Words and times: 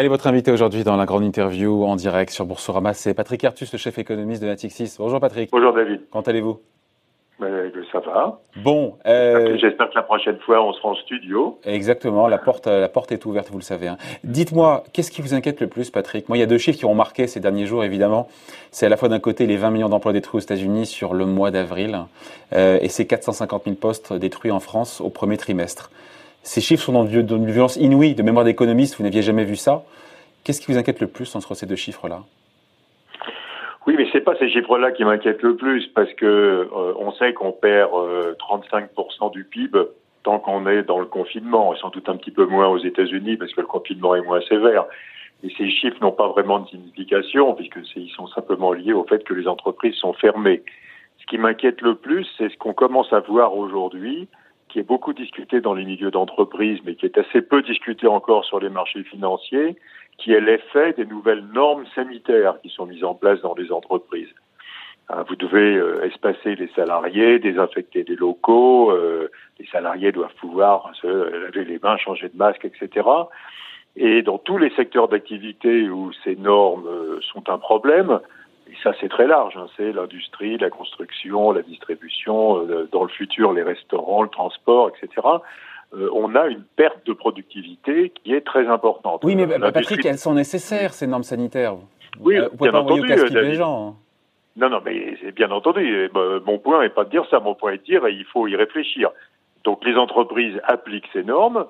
Allez, 0.00 0.08
votre 0.08 0.28
invité 0.28 0.50
aujourd'hui 0.50 0.82
dans 0.82 0.96
la 0.96 1.04
grande 1.04 1.24
interview 1.24 1.84
en 1.84 1.94
direct 1.94 2.30
sur 2.30 2.46
Boursorama, 2.46 2.94
c'est 2.94 3.12
Patrick 3.12 3.44
Artus, 3.44 3.70
le 3.70 3.76
chef 3.76 3.98
économiste 3.98 4.40
de 4.40 4.46
Natixis. 4.46 4.96
Bonjour 4.98 5.20
Patrick. 5.20 5.50
Bonjour 5.52 5.74
David. 5.74 6.00
Comment 6.10 6.22
allez-vous? 6.22 6.58
Ben, 7.38 7.70
ça 7.92 8.00
va. 8.00 8.40
Bon. 8.56 8.96
Euh... 9.04 9.58
J'espère 9.58 9.90
que 9.90 9.94
la 9.96 10.02
prochaine 10.02 10.38
fois, 10.38 10.64
on 10.64 10.72
sera 10.72 10.88
en 10.88 10.94
studio. 10.94 11.58
Exactement, 11.64 12.28
la 12.28 12.38
porte, 12.38 12.66
la 12.66 12.88
porte 12.88 13.12
est 13.12 13.26
ouverte, 13.26 13.50
vous 13.50 13.58
le 13.58 13.62
savez. 13.62 13.88
Hein. 13.88 13.98
Dites-moi, 14.24 14.84
qu'est-ce 14.94 15.10
qui 15.10 15.20
vous 15.20 15.34
inquiète 15.34 15.60
le 15.60 15.66
plus, 15.66 15.90
Patrick? 15.90 16.30
Moi, 16.30 16.38
il 16.38 16.40
y 16.40 16.44
a 16.44 16.46
deux 16.46 16.56
chiffres 16.56 16.78
qui 16.78 16.86
ont 16.86 16.94
marqué 16.94 17.26
ces 17.26 17.40
derniers 17.40 17.66
jours, 17.66 17.84
évidemment. 17.84 18.26
C'est 18.70 18.86
à 18.86 18.88
la 18.88 18.96
fois 18.96 19.10
d'un 19.10 19.20
côté 19.20 19.46
les 19.46 19.58
20 19.58 19.70
millions 19.70 19.90
d'emplois 19.90 20.14
détruits 20.14 20.38
aux 20.38 20.42
États-Unis 20.42 20.86
sur 20.86 21.12
le 21.12 21.26
mois 21.26 21.50
d'avril 21.50 21.98
euh, 22.54 22.78
et 22.80 22.88
ces 22.88 23.06
450 23.06 23.64
000 23.64 23.76
postes 23.76 24.14
détruits 24.14 24.50
en 24.50 24.60
France 24.60 25.02
au 25.02 25.10
premier 25.10 25.36
trimestre. 25.36 25.90
Ces 26.42 26.60
chiffres 26.60 26.84
sont 26.84 27.04
d'une 27.04 27.50
violence 27.50 27.76
inouïe, 27.76 28.14
de 28.14 28.22
mémoire 28.22 28.44
d'économiste, 28.44 28.96
vous 28.96 29.02
n'aviez 29.02 29.22
jamais 29.22 29.44
vu 29.44 29.56
ça. 29.56 29.84
Qu'est-ce 30.44 30.60
qui 30.60 30.72
vous 30.72 30.78
inquiète 30.78 31.00
le 31.00 31.06
plus 31.06 31.34
entre 31.36 31.54
ces 31.54 31.66
deux 31.66 31.76
chiffres-là? 31.76 32.22
Oui, 33.86 33.94
mais 33.96 34.06
c'est 34.12 34.20
pas 34.20 34.36
ces 34.38 34.48
chiffres-là 34.50 34.92
qui 34.92 35.04
m'inquiètent 35.04 35.42
le 35.42 35.56
plus 35.56 35.86
parce 35.88 36.12
que 36.14 36.26
euh, 36.26 36.94
on 36.98 37.12
sait 37.12 37.34
qu'on 37.34 37.52
perd 37.52 37.90
35% 37.90 38.88
euh, 39.26 39.30
du 39.30 39.44
PIB 39.44 39.78
tant 40.22 40.38
qu'on 40.38 40.66
est 40.66 40.82
dans 40.82 40.98
le 40.98 41.06
confinement, 41.06 41.74
et 41.74 41.78
sans 41.78 41.88
doute 41.88 42.08
un 42.08 42.16
petit 42.16 42.30
peu 42.30 42.44
moins 42.44 42.68
aux 42.68 42.78
États-Unis 42.78 43.36
parce 43.36 43.52
que 43.52 43.60
le 43.60 43.66
confinement 43.66 44.14
est 44.14 44.22
moins 44.22 44.40
sévère. 44.42 44.84
Et 45.42 45.48
ces 45.56 45.70
chiffres 45.70 45.96
n'ont 46.02 46.12
pas 46.12 46.28
vraiment 46.28 46.58
de 46.60 46.68
signification 46.68 47.54
puisque 47.54 47.78
ils 47.96 48.10
sont 48.10 48.26
simplement 48.28 48.72
liés 48.72 48.92
au 48.92 49.04
fait 49.04 49.24
que 49.24 49.32
les 49.32 49.48
entreprises 49.48 49.94
sont 49.94 50.12
fermées. 50.12 50.62
Ce 51.18 51.26
qui 51.26 51.38
m'inquiète 51.38 51.80
le 51.80 51.94
plus, 51.94 52.26
c'est 52.36 52.50
ce 52.50 52.56
qu'on 52.58 52.74
commence 52.74 53.12
à 53.12 53.20
voir 53.20 53.56
aujourd'hui, 53.56 54.28
qui 54.70 54.78
est 54.78 54.84
beaucoup 54.84 55.12
discuté 55.12 55.60
dans 55.60 55.74
les 55.74 55.84
milieux 55.84 56.10
d'entreprise, 56.10 56.78
mais 56.84 56.94
qui 56.94 57.06
est 57.06 57.18
assez 57.18 57.42
peu 57.42 57.62
discuté 57.62 58.06
encore 58.06 58.44
sur 58.44 58.60
les 58.60 58.68
marchés 58.68 59.02
financiers, 59.02 59.76
qui 60.18 60.32
est 60.32 60.40
l'effet 60.40 60.92
des 60.92 61.06
nouvelles 61.06 61.44
normes 61.52 61.86
sanitaires 61.94 62.60
qui 62.62 62.68
sont 62.68 62.86
mises 62.86 63.04
en 63.04 63.14
place 63.14 63.40
dans 63.40 63.54
les 63.54 63.72
entreprises. 63.72 64.32
Hein, 65.08 65.24
vous 65.28 65.36
devez 65.36 65.76
euh, 65.76 66.04
espacer 66.04 66.54
les 66.54 66.68
salariés, 66.76 67.38
désinfecter 67.38 68.04
les 68.06 68.14
locaux, 68.14 68.92
euh, 68.92 69.30
les 69.58 69.66
salariés 69.66 70.12
doivent 70.12 70.34
pouvoir 70.40 70.90
se 70.94 71.06
laver 71.06 71.64
les 71.64 71.80
mains, 71.82 71.96
changer 71.96 72.28
de 72.28 72.36
masque, 72.36 72.64
etc. 72.64 73.08
Et 73.96 74.22
dans 74.22 74.38
tous 74.38 74.56
les 74.56 74.70
secteurs 74.70 75.08
d'activité 75.08 75.88
où 75.88 76.12
ces 76.24 76.36
normes 76.36 76.86
euh, 76.86 77.20
sont 77.22 77.50
un 77.50 77.58
problème, 77.58 78.20
et 78.70 78.74
ça 78.82 78.92
c'est 79.00 79.08
très 79.08 79.26
large, 79.26 79.56
hein, 79.56 79.66
c'est 79.76 79.92
l'industrie, 79.92 80.56
la 80.58 80.70
construction, 80.70 81.52
la 81.52 81.62
distribution, 81.62 82.64
dans 82.92 83.02
le 83.02 83.08
futur 83.08 83.52
les 83.52 83.62
restaurants, 83.62 84.22
le 84.22 84.28
transport, 84.28 84.90
etc. 84.90 85.26
Euh, 85.92 86.08
on 86.14 86.34
a 86.36 86.46
une 86.46 86.62
perte 86.76 87.04
de 87.06 87.12
productivité 87.12 88.10
qui 88.10 88.32
est 88.32 88.42
très 88.42 88.66
importante. 88.68 89.22
Oui, 89.24 89.34
mais 89.34 89.46
Patrick, 89.58 90.04
elles 90.04 90.18
sont 90.18 90.34
nécessaires, 90.34 90.92
ces 90.92 91.06
normes 91.06 91.24
sanitaires. 91.24 91.76
Oui, 92.20 92.38
euh, 92.38 92.48
vous 92.52 92.64
bien 92.64 92.74
entendu. 92.74 93.06
les 93.06 93.54
gens. 93.54 93.88
Hein. 93.88 93.94
Non, 94.56 94.68
non, 94.70 94.80
mais 94.84 95.16
c'est 95.20 95.32
bien 95.32 95.50
entendu. 95.50 96.08
Mon 96.46 96.58
point 96.58 96.82
n'est 96.82 96.90
pas 96.90 97.04
de 97.04 97.10
dire 97.10 97.24
ça, 97.30 97.40
mon 97.40 97.54
point 97.54 97.72
est 97.72 97.78
de 97.78 97.82
dire 97.82 98.08
il 98.08 98.24
faut 98.26 98.46
y 98.46 98.54
réfléchir. 98.54 99.10
Donc 99.64 99.84
les 99.84 99.96
entreprises 99.96 100.60
appliquent 100.64 101.08
ces 101.12 101.24
normes 101.24 101.66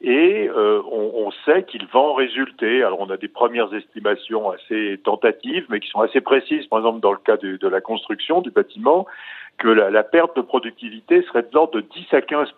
et 0.00 0.48
euh, 0.48 0.82
on, 0.90 1.30
sait 1.44 1.64
qu'il 1.64 1.86
va 1.86 2.00
en 2.00 2.14
résulter. 2.14 2.82
Alors 2.82 3.00
on 3.00 3.10
a 3.10 3.16
des 3.16 3.28
premières 3.28 3.72
estimations 3.74 4.50
assez 4.50 4.98
tentatives, 5.04 5.66
mais 5.68 5.80
qui 5.80 5.88
sont 5.88 6.00
assez 6.00 6.20
précises. 6.20 6.66
Par 6.66 6.78
exemple, 6.78 7.00
dans 7.00 7.12
le 7.12 7.18
cas 7.18 7.36
de, 7.36 7.68
la 7.68 7.80
construction 7.80 8.40
du 8.40 8.50
bâtiment, 8.50 9.06
que 9.58 9.68
la, 9.68 10.02
perte 10.02 10.36
de 10.36 10.42
productivité 10.42 11.22
serait 11.22 11.42
de 11.42 11.50
l'ordre 11.52 11.74
de 11.74 11.80
10 11.82 12.14
à 12.14 12.22
15 12.22 12.48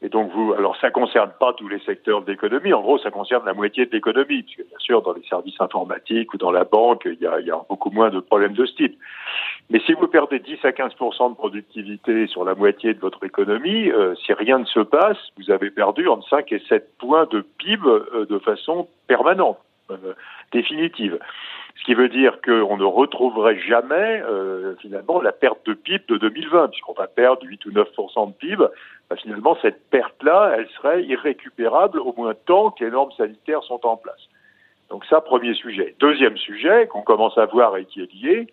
et 0.00 0.08
donc 0.08 0.30
vous, 0.30 0.52
alors 0.52 0.76
ça 0.76 0.90
concerne 0.90 1.32
pas 1.40 1.52
tous 1.54 1.66
les 1.66 1.80
secteurs 1.80 2.22
de 2.22 2.30
l'économie. 2.30 2.72
En 2.72 2.80
gros, 2.80 2.98
ça 2.98 3.10
concerne 3.10 3.44
la 3.44 3.52
moitié 3.52 3.84
de 3.86 3.90
l'économie, 3.90 4.44
puisque 4.44 4.68
bien 4.68 4.78
sûr 4.78 5.02
dans 5.02 5.12
les 5.12 5.24
services 5.24 5.60
informatiques 5.60 6.32
ou 6.34 6.36
dans 6.36 6.52
la 6.52 6.62
banque, 6.62 7.02
il 7.06 7.20
y 7.20 7.26
a, 7.26 7.40
il 7.40 7.46
y 7.46 7.50
a 7.50 7.60
beaucoup 7.68 7.90
moins 7.90 8.08
de 8.10 8.20
problèmes 8.20 8.52
de 8.52 8.64
ce 8.64 8.74
type. 8.74 8.96
Mais 9.70 9.80
si 9.80 9.94
vous 9.94 10.06
perdez 10.06 10.38
10 10.38 10.64
à 10.64 10.72
15 10.72 10.92
de 10.92 11.34
productivité 11.34 12.28
sur 12.28 12.44
la 12.44 12.54
moitié 12.54 12.94
de 12.94 13.00
votre 13.00 13.24
économie, 13.24 13.90
euh, 13.90 14.14
si 14.24 14.32
rien 14.32 14.60
ne 14.60 14.64
se 14.66 14.80
passe, 14.80 15.18
vous 15.36 15.50
avez 15.50 15.70
perdu 15.70 16.06
entre 16.06 16.28
5 16.28 16.52
et 16.52 16.62
7 16.68 16.96
points 16.98 17.26
de 17.26 17.44
PIB 17.58 17.82
euh, 17.84 18.24
de 18.30 18.38
façon 18.38 18.88
permanente, 19.08 19.58
euh, 19.90 20.14
définitive. 20.52 21.18
Ce 21.78 21.84
qui 21.84 21.94
veut 21.94 22.08
dire 22.08 22.40
qu'on 22.42 22.76
ne 22.76 22.84
retrouverait 22.84 23.58
jamais 23.60 24.22
euh, 24.22 24.74
finalement 24.76 25.20
la 25.20 25.32
perte 25.32 25.64
de 25.66 25.74
PIB 25.74 26.04
de 26.08 26.16
2020, 26.16 26.68
puisqu'on 26.68 26.92
va 26.92 27.06
perdre 27.06 27.42
8 27.44 27.66
ou 27.66 27.70
9% 27.70 28.28
de 28.28 28.32
PIB. 28.34 28.64
Bah, 29.08 29.16
finalement, 29.16 29.56
cette 29.62 29.88
perte-là, 29.90 30.54
elle 30.56 30.68
serait 30.70 31.04
irrécupérable 31.04 32.00
au 32.00 32.12
moins 32.16 32.34
tant 32.46 32.70
que 32.70 32.84
les 32.84 32.90
normes 32.90 33.12
sanitaires 33.12 33.62
sont 33.62 33.86
en 33.86 33.96
place. 33.96 34.28
Donc 34.90 35.04
ça, 35.06 35.20
premier 35.20 35.54
sujet. 35.54 35.94
Deuxième 36.00 36.36
sujet 36.36 36.86
qu'on 36.88 37.02
commence 37.02 37.36
à 37.38 37.46
voir 37.46 37.76
et 37.76 37.84
qui 37.84 38.02
est 38.02 38.12
lié, 38.12 38.46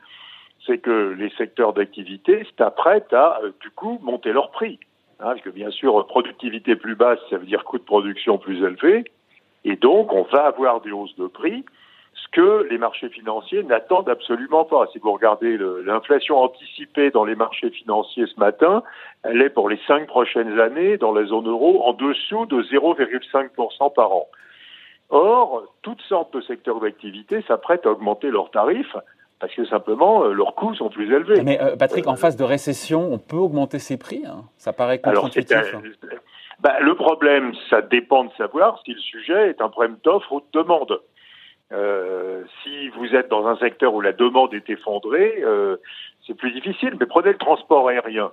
c'est 0.66 0.78
que 0.78 1.16
les 1.18 1.30
secteurs 1.32 1.74
d'activité 1.74 2.46
s'apprêtent 2.58 3.14
à, 3.14 3.40
euh, 3.44 3.52
du 3.62 3.70
coup, 3.70 4.00
monter 4.04 4.34
leur 4.34 4.52
prix. 4.52 4.80
Hein, 5.20 5.32
parce 5.32 5.42
que 5.42 5.50
bien 5.50 5.72
sûr, 5.72 6.06
productivité 6.08 6.76
plus 6.76 6.96
basse, 6.96 7.20
ça 7.30 7.38
veut 7.38 7.46
dire 7.46 7.64
coût 7.64 7.78
de 7.78 7.84
production 7.84 8.38
plus 8.38 8.58
élevé. 8.64 9.06
Et 9.66 9.76
donc, 9.76 10.14
on 10.14 10.24
va 10.24 10.46
avoir 10.46 10.80
des 10.82 10.92
hausses 10.92 11.16
de 11.18 11.28
prix 11.28 11.66
ce 12.16 12.28
que 12.32 12.68
les 12.70 12.78
marchés 12.78 13.10
financiers 13.10 13.64
n'attendent 13.64 14.10
absolument 14.10 14.64
pas. 14.64 14.88
Si 14.94 15.00
vous 15.00 15.12
regardez 15.12 15.58
l'inflation 15.86 16.38
anticipée 16.38 17.12
dans 17.12 17.26
les 17.26 17.36
marchés 17.36 17.70
financiers 17.72 18.26
ce 18.34 18.40
matin, 18.40 18.84
elle 19.24 19.42
est 19.42 19.50
pour 19.50 19.70
les 19.70 19.80
cinq 19.86 20.08
prochaines 20.08 20.60
années 20.60 20.98
dans 20.98 21.12
la 21.12 21.26
zone 21.26 21.48
euro 21.48 21.84
en 21.84 21.94
dessous 21.94 22.46
de 22.46 22.62
0,5% 22.64 23.94
par 23.94 24.12
an. 24.14 24.28
Or, 25.10 25.64
toutes 25.82 26.02
sortes 26.02 26.34
de 26.34 26.42
secteurs 26.42 26.80
d'activité 26.80 27.44
s'apprêtent 27.48 27.86
à 27.86 27.92
augmenter 27.92 28.30
leurs 28.32 28.50
tarifs 28.50 28.96
parce 29.40 29.54
que 29.54 29.66
simplement 29.66 30.24
euh, 30.24 30.34
leurs 30.34 30.56
coûts 30.56 30.74
sont 30.74 30.90
plus 30.90 31.14
élevés. 31.14 31.44
Mais 31.44 31.62
euh, 31.62 31.76
Patrick, 31.76 32.08
en 32.08 32.16
phase 32.16 32.38
de 32.38 32.44
récession, 32.44 33.12
on 33.12 33.18
peut 33.20 33.36
augmenter 33.36 33.80
ses 33.80 33.98
prix 33.98 34.24
hein? 34.26 34.46
Ça 34.58 34.72
paraît 34.74 35.00
contre-intuitif. 35.00 35.76
Bah, 36.60 36.80
le 36.80 36.96
problème, 36.96 37.54
ça 37.70 37.82
dépend 37.82 38.26
de 38.26 38.32
savoir 38.38 38.82
si 38.86 38.94
le 38.94 39.00
sujet 39.00 39.50
est 39.50 39.62
un 39.62 39.70
problème 39.70 39.98
d'offre 40.04 40.32
ou 40.32 40.40
de 40.40 40.46
demande. 40.54 41.02
Euh, 41.72 42.44
si 42.64 42.90
vous 42.90 43.16
êtes 43.16 43.30
dans 43.30 43.48
un 43.48 43.58
secteur 43.58 43.94
où 43.94 44.02
la 44.02 44.14
demande 44.14 44.54
est 44.54 44.70
effondrée, 44.70 45.42
euh, 45.44 45.78
c'est 46.26 46.36
plus 46.36 46.52
difficile. 46.52 46.96
Mais 47.00 47.06
prenez 47.06 47.32
le 47.32 47.38
transport 47.38 47.88
aérien. 47.90 48.32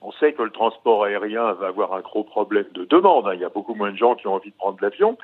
On 0.00 0.12
sait 0.12 0.34
que 0.34 0.42
le 0.42 0.50
transport 0.50 1.04
aérien 1.04 1.52
va 1.54 1.68
avoir 1.68 1.94
un 1.94 2.00
gros 2.00 2.24
problème 2.24 2.66
de 2.74 2.84
demande. 2.84 3.26
Hein. 3.26 3.34
Il 3.34 3.40
y 3.40 3.44
a 3.44 3.48
beaucoup 3.48 3.74
moins 3.74 3.90
de 3.90 3.96
gens 3.96 4.14
qui 4.16 4.26
ont 4.26 4.34
envie 4.34 4.50
de 4.50 4.56
prendre 4.56 4.78
l'avion. 4.82 5.16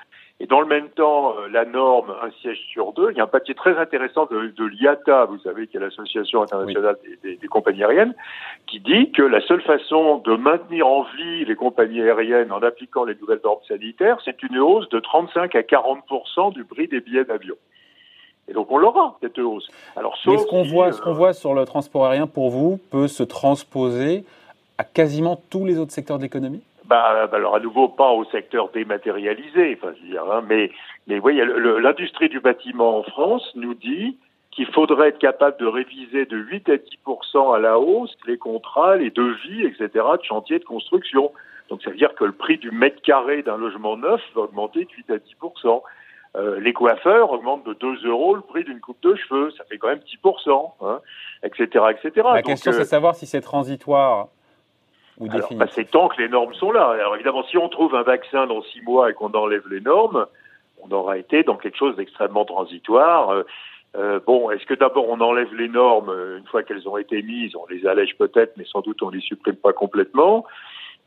Et 0.42 0.46
dans 0.46 0.60
le 0.62 0.66
même 0.66 0.88
temps, 0.88 1.34
euh, 1.36 1.48
la 1.48 1.66
norme, 1.66 2.14
un 2.22 2.30
siège 2.40 2.58
sur 2.72 2.94
deux, 2.94 3.10
il 3.10 3.18
y 3.18 3.20
a 3.20 3.24
un 3.24 3.26
papier 3.26 3.54
très 3.54 3.76
intéressant 3.76 4.24
de, 4.24 4.48
de 4.56 4.64
l'IATA, 4.64 5.26
vous 5.26 5.38
savez, 5.40 5.66
qui 5.66 5.76
est 5.76 5.80
l'Association 5.80 6.42
internationale 6.42 6.96
des, 7.22 7.36
des, 7.36 7.46
compagnies 7.46 7.84
aériennes, 7.84 8.14
qui 8.66 8.80
dit 8.80 9.12
que 9.12 9.22
la 9.22 9.42
seule 9.42 9.60
façon 9.60 10.16
de 10.24 10.34
maintenir 10.36 10.86
en 10.86 11.02
vie 11.02 11.44
les 11.44 11.54
compagnies 11.56 12.00
aériennes 12.00 12.52
en 12.52 12.62
appliquant 12.62 13.04
les 13.04 13.14
nouvelles 13.16 13.42
normes 13.44 13.60
sanitaires, 13.68 14.16
c'est 14.24 14.42
une 14.42 14.58
hausse 14.58 14.88
de 14.88 14.98
35 14.98 15.54
à 15.54 15.62
40 15.62 15.98
du 16.54 16.64
prix 16.64 16.88
des 16.88 17.00
billets 17.00 17.24
d'avion. 17.24 17.56
Et 18.48 18.54
donc 18.54 18.72
on 18.72 18.78
l'aura, 18.78 19.18
cette 19.20 19.38
hausse. 19.38 19.68
Alors, 19.94 20.18
Mais 20.26 20.38
ce 20.38 20.46
qu'on 20.46 20.62
voit, 20.62 20.90
ce 20.92 21.02
qu'on 21.02 21.10
euh, 21.10 21.14
voit 21.14 21.32
sur 21.34 21.52
le 21.52 21.66
transport 21.66 22.06
aérien, 22.06 22.26
pour 22.26 22.48
vous, 22.48 22.80
peut 22.90 23.08
se 23.08 23.22
transposer 23.22 24.24
à 24.78 24.84
quasiment 24.84 25.40
tous 25.50 25.66
les 25.66 25.78
autres 25.78 25.92
secteurs 25.92 26.16
de 26.16 26.22
l'économie? 26.22 26.62
Bah, 26.90 27.28
alors 27.32 27.54
à 27.54 27.60
nouveau 27.60 27.88
pas 27.88 28.10
au 28.10 28.24
secteur 28.26 28.70
dématérialisé, 28.70 29.78
enfin, 29.80 29.94
dire, 30.04 30.24
hein, 30.30 30.42
mais 30.48 30.72
mais 31.06 31.20
voyez, 31.20 31.44
l'industrie 31.44 32.28
du 32.28 32.40
bâtiment 32.40 32.98
en 32.98 33.02
France 33.04 33.48
nous 33.54 33.74
dit 33.74 34.18
qu'il 34.50 34.66
faudrait 34.66 35.10
être 35.10 35.20
capable 35.20 35.56
de 35.58 35.66
réviser 35.66 36.26
de 36.26 36.36
8 36.36 36.68
à 36.68 36.76
10 36.78 36.84
à 37.54 37.58
la 37.60 37.78
hausse 37.78 38.16
les 38.26 38.38
contrats, 38.38 38.96
les 38.96 39.10
devis, 39.10 39.64
etc. 39.66 39.88
de 40.18 40.24
chantier 40.24 40.58
de 40.58 40.64
construction. 40.64 41.30
Donc 41.68 41.80
ça 41.82 41.90
veut 41.90 41.96
dire 41.96 42.12
que 42.16 42.24
le 42.24 42.32
prix 42.32 42.58
du 42.58 42.72
mètre 42.72 43.00
carré 43.02 43.42
d'un 43.42 43.56
logement 43.56 43.96
neuf 43.96 44.20
va 44.34 44.42
augmenter 44.42 44.84
de 44.84 44.90
8 44.90 45.10
à 45.10 45.16
10% 45.18 45.82
euh, 46.36 46.60
les 46.60 46.72
coiffeurs 46.72 47.32
augmentent 47.32 47.66
de 47.66 47.74
2 47.74 48.06
euros 48.06 48.34
le 48.34 48.40
prix 48.40 48.62
d'une 48.62 48.80
coupe 48.80 49.02
de 49.02 49.16
cheveux, 49.16 49.50
ça 49.56 49.64
fait 49.64 49.78
quand 49.78 49.88
même 49.88 49.98
10%, 50.24 50.72
hein, 50.80 51.00
etc., 51.42 51.84
etc. 51.90 52.28
La 52.32 52.42
question, 52.42 52.70
c'est 52.70 52.80
de 52.80 52.84
savoir 52.84 53.16
si 53.16 53.26
c'est 53.26 53.40
transitoire 53.40 54.28
alors, 55.28 55.52
bah, 55.54 55.66
c'est 55.70 55.90
tant 55.90 56.08
que 56.08 56.20
les 56.20 56.28
normes 56.28 56.54
sont 56.54 56.72
là. 56.72 56.88
Alors 56.90 57.14
évidemment, 57.14 57.42
si 57.44 57.58
on 57.58 57.68
trouve 57.68 57.94
un 57.94 58.02
vaccin 58.02 58.46
dans 58.46 58.62
six 58.62 58.80
mois 58.82 59.10
et 59.10 59.14
qu'on 59.14 59.32
enlève 59.32 59.68
les 59.70 59.80
normes, 59.80 60.26
on 60.82 60.90
aura 60.90 61.18
été 61.18 61.42
dans 61.42 61.56
quelque 61.56 61.76
chose 61.76 61.96
d'extrêmement 61.96 62.44
transitoire. 62.44 63.30
Euh, 63.30 63.42
euh 63.96 64.20
bon, 64.24 64.50
est-ce 64.50 64.64
que 64.64 64.74
d'abord 64.74 65.08
on 65.08 65.20
enlève 65.20 65.52
les 65.54 65.68
normes 65.68 66.10
euh, 66.10 66.38
une 66.38 66.46
fois 66.46 66.62
qu'elles 66.62 66.88
ont 66.88 66.96
été 66.96 67.22
mises, 67.22 67.54
on 67.56 67.66
les 67.68 67.86
allège 67.86 68.16
peut-être, 68.16 68.56
mais 68.56 68.64
sans 68.64 68.80
doute 68.80 69.02
on 69.02 69.10
les 69.10 69.20
supprime 69.20 69.56
pas 69.56 69.72
complètement. 69.72 70.46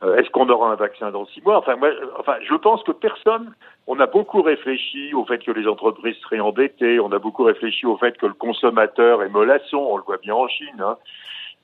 Euh, 0.02 0.16
est-ce 0.16 0.28
qu'on 0.30 0.48
aura 0.48 0.70
un 0.70 0.74
vaccin 0.74 1.10
dans 1.10 1.24
six 1.26 1.40
mois? 1.42 1.56
Enfin, 1.58 1.76
moi, 1.76 1.90
enfin, 2.18 2.36
je 2.42 2.54
pense 2.54 2.82
que 2.82 2.92
personne. 2.92 3.52
On 3.86 4.00
a 4.00 4.06
beaucoup 4.06 4.42
réfléchi 4.42 5.12
au 5.14 5.24
fait 5.24 5.38
que 5.38 5.50
les 5.50 5.66
entreprises 5.66 6.16
seraient 6.16 6.40
endettées. 6.40 7.00
On 7.00 7.12
a 7.12 7.18
beaucoup 7.18 7.44
réfléchi 7.44 7.86
au 7.86 7.96
fait 7.96 8.16
que 8.16 8.26
le 8.26 8.32
consommateur 8.32 9.22
est 9.22 9.28
mollasson. 9.28 9.76
On 9.78 9.96
le 9.96 10.02
voit 10.02 10.16
bien 10.16 10.34
en 10.34 10.48
Chine. 10.48 10.80
Hein. 10.80 10.96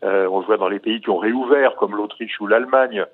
Euh, 0.02 0.26
on 0.30 0.40
le 0.40 0.46
voit 0.46 0.56
dans 0.56 0.68
les 0.68 0.78
pays 0.78 1.00
qui 1.00 1.10
ont 1.10 1.18
réouvert, 1.18 1.76
comme 1.76 1.94
l'Autriche 1.94 2.40
ou 2.40 2.46
l'Allemagne. 2.46 3.04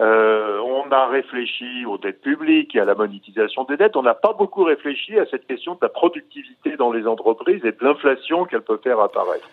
Euh, 0.00 0.58
on 0.60 0.90
a 0.90 1.06
réfléchi 1.06 1.84
aux 1.86 1.98
dettes 1.98 2.20
publiques 2.20 2.74
et 2.74 2.80
à 2.80 2.84
la 2.84 2.94
monétisation 2.94 3.64
des 3.64 3.76
dettes. 3.76 3.96
On 3.96 4.02
n'a 4.02 4.14
pas 4.14 4.32
beaucoup 4.32 4.64
réfléchi 4.64 5.18
à 5.18 5.26
cette 5.30 5.46
question 5.46 5.74
de 5.74 5.78
la 5.82 5.88
productivité 5.88 6.76
dans 6.76 6.90
les 6.90 7.06
entreprises 7.06 7.64
et 7.64 7.72
de 7.72 7.78
l'inflation 7.80 8.44
qu'elle 8.44 8.62
peut 8.62 8.80
faire 8.82 8.98
apparaître. 8.98 9.48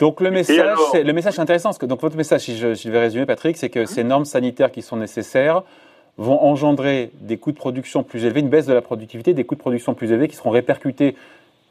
Donc 0.00 0.20
le 0.20 0.30
message, 0.30 0.78
le 0.94 1.12
message 1.12 1.38
intéressant. 1.38 1.70
donc 1.82 2.00
votre 2.00 2.16
message, 2.16 2.42
si 2.42 2.56
je, 2.56 2.74
si 2.74 2.88
je 2.88 2.92
vais 2.92 3.00
résumer, 3.00 3.26
Patrick, 3.26 3.56
c'est 3.56 3.70
que 3.70 3.80
hum. 3.80 3.86
ces 3.86 4.04
normes 4.04 4.24
sanitaires 4.24 4.70
qui 4.70 4.82
sont 4.82 4.96
nécessaires 4.96 5.62
vont 6.18 6.42
engendrer 6.42 7.10
des 7.20 7.38
coûts 7.38 7.52
de 7.52 7.56
production 7.56 8.02
plus 8.02 8.24
élevés, 8.24 8.40
une 8.40 8.50
baisse 8.50 8.66
de 8.66 8.74
la 8.74 8.82
productivité, 8.82 9.34
des 9.34 9.44
coûts 9.44 9.54
de 9.54 9.60
production 9.60 9.94
plus 9.94 10.12
élevés 10.12 10.28
qui 10.28 10.36
seront 10.36 10.50
répercutés 10.50 11.16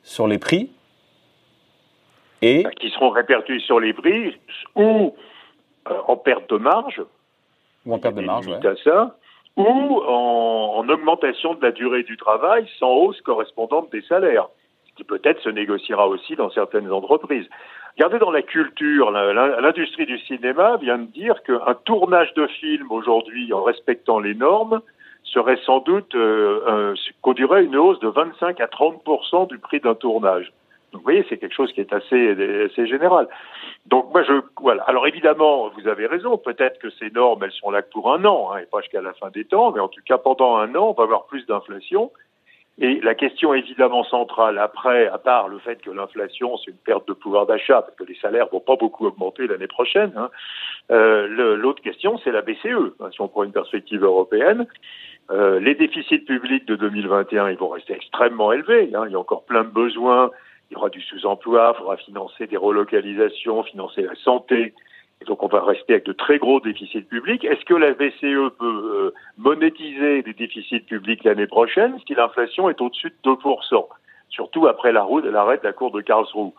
sur 0.04 0.28
les 0.28 0.40
prix 0.40 0.72
et 2.42 2.64
qui 2.80 2.90
seront 2.90 3.10
répercutés 3.10 3.60
sur 3.60 3.80
les 3.80 3.94
prix 3.94 4.38
ou 4.76 5.16
euh, 5.90 5.94
en 6.08 6.18
perte 6.18 6.50
de 6.50 6.58
marge, 6.58 7.02
ou 7.86 7.94
en 7.94 8.00
perte 8.00 8.16
de 8.16 8.22
marge, 8.22 8.48
à 8.50 8.76
ça, 8.84 9.16
ou 9.58 9.64
en, 9.64 10.74
en, 10.78 10.90
augmentation 10.90 11.54
de 11.56 11.62
la 11.62 11.72
durée 11.72 12.04
du 12.04 12.18
travail 12.18 12.68
sans 12.80 12.92
hausse 12.92 13.22
correspondante 13.22 13.92
des 13.92 14.02
salaires, 14.04 14.48
ce 14.90 14.96
qui 14.96 15.04
peut-être 15.04 15.42
se 15.42 15.50
négociera 15.50 16.08
aussi 16.08 16.36
dans 16.36 16.50
certaines 16.50 16.92
entreprises. 16.92 17.48
Regardez 17.98 18.20
dans 18.20 18.32
la 18.32 18.42
culture, 18.42 19.12
l'industrie 19.12 20.06
du 20.06 20.18
cinéma 20.20 20.78
vient 20.78 20.98
de 20.98 21.12
dire 21.12 21.42
qu'un 21.44 21.76
tournage 21.84 22.34
de 22.36 22.48
film 22.48 22.90
aujourd'hui, 22.90 23.52
en 23.54 23.64
respectant 23.64 24.20
les 24.20 24.34
normes, 24.34 24.82
serait 25.24 25.60
sans 25.66 25.80
doute 25.80 26.16
euh, 26.16 26.96
conduirait 27.22 27.64
une 27.64 27.76
hausse 27.76 28.00
de 28.00 28.08
25 28.08 28.60
à 28.60 28.66
30% 28.66 29.50
du 29.50 29.58
prix 29.60 29.80
d'un 29.80 29.96
tournage. 29.96 30.52
Vous 30.94 31.00
voyez, 31.00 31.26
c'est 31.30 31.38
quelque 31.38 31.56
chose 31.56 31.72
qui 31.74 31.82
est 31.82 31.94
assez, 31.94 32.66
assez 32.66 32.88
général. 32.88 33.28
Donc 33.86 34.12
moi 34.12 34.24
je 34.24 34.34
voilà. 34.60 34.84
Alors 34.84 35.08
évidemment, 35.08 35.70
vous 35.70 35.88
avez 35.88 36.06
raison. 36.06 36.38
Peut-être 36.38 36.80
que 36.80 36.90
ces 36.90 37.10
normes, 37.12 37.44
elles 37.44 37.52
sont 37.54 37.72
là 37.72 37.82
pour 37.82 38.14
un 38.14 38.24
an, 38.26 38.52
hein, 38.52 38.60
et 38.60 38.66
pas 38.66 38.82
jusqu'à 38.82 39.02
la 39.02 39.14
fin 39.14 39.30
des 39.30 39.46
temps. 39.46 39.72
Mais 39.72 39.80
en 39.80 39.88
tout 39.88 40.02
cas, 40.06 40.18
pendant 40.18 40.58
un 40.58 40.76
an, 40.76 40.90
on 40.90 40.94
va 40.94 41.04
avoir 41.04 41.26
plus 41.26 41.46
d'inflation. 41.46 42.12
Et 42.80 43.00
la 43.02 43.16
question 43.16 43.54
évidemment 43.54 44.04
centrale 44.04 44.58
après, 44.58 45.08
à 45.08 45.18
part 45.18 45.50
le 45.50 45.60
fait 45.60 45.82
que 45.82 45.92
l'inflation 45.92 46.58
c'est 46.58 46.72
une 46.72 46.78
perte 46.78 47.08
de 47.08 47.14
pouvoir 47.14 47.46
d'achat, 47.46 47.82
parce 47.82 47.96
que 47.96 48.06
les 48.06 48.16
salaires 48.16 48.48
vont 48.52 48.62
pas 48.62 48.76
beaucoup 48.76 49.06
augmenter 49.06 49.46
l'année 49.46 49.68
prochaine, 49.68 50.14
hein, 50.16 50.30
euh, 50.90 51.58
l'autre 51.58 51.82
question 51.84 52.18
c'est 52.24 52.32
la 52.32 52.42
BCE, 52.42 52.96
hein, 53.00 53.10
si 53.12 53.22
on 53.22 53.28
prend 53.28 53.44
une 53.44 53.52
perspective 53.52 54.04
européenne. 54.04 54.66
Euh, 55.30 55.60
les 55.60 55.76
déficits 55.76 56.20
publics 56.20 56.66
de 56.66 56.76
2021 56.76 57.52
ils 57.52 57.58
vont 57.58 57.70
rester 57.70 57.94
extrêmement 57.94 58.52
élevés, 58.52 58.90
hein, 58.96 59.04
il 59.06 59.12
y 59.12 59.16
a 59.16 59.20
encore 59.20 59.44
plein 59.44 59.64
de 59.64 59.70
besoins, 59.70 60.32
il 60.72 60.76
y 60.76 60.78
aura 60.78 60.90
du 60.90 61.02
sous-emploi, 61.02 61.74
il 61.76 61.78
faudra 61.80 61.98
financer 61.98 62.48
des 62.48 62.56
relocalisations, 62.56 63.64
financer 63.64 64.04
la 64.04 64.16
santé, 64.24 64.74
et 65.22 65.26
donc 65.26 65.44
on 65.44 65.48
va 65.48 65.62
rester 65.62 65.94
avec 65.94 66.06
de 66.06 66.14
très 66.14 66.38
gros 66.38 66.62
déficits 66.62 67.02
publics. 67.02 67.44
Est-ce 67.44 67.66
que 67.66 67.74
la 67.74 67.92
BCE 67.92 68.56
peut 68.58 68.64
euh, 68.64 69.14
monétiser 69.38 70.24
des 70.24 70.34
déficits 70.34 70.80
publics 70.80 71.26
l'année 71.26 71.46
prochaine 71.46 72.00
si 72.08 72.16
l'inflation 72.16 72.70
est 72.70 72.80
au-dessus 72.80 73.14
de 73.24 73.32
2%, 73.32 73.86
surtout 74.30 74.68
après 74.68 74.94
l'arrêt 74.94 75.22
de 75.58 75.64
la 75.64 75.74
Cour 75.74 75.92
de 75.92 76.02
Karlsruhe 76.02 76.54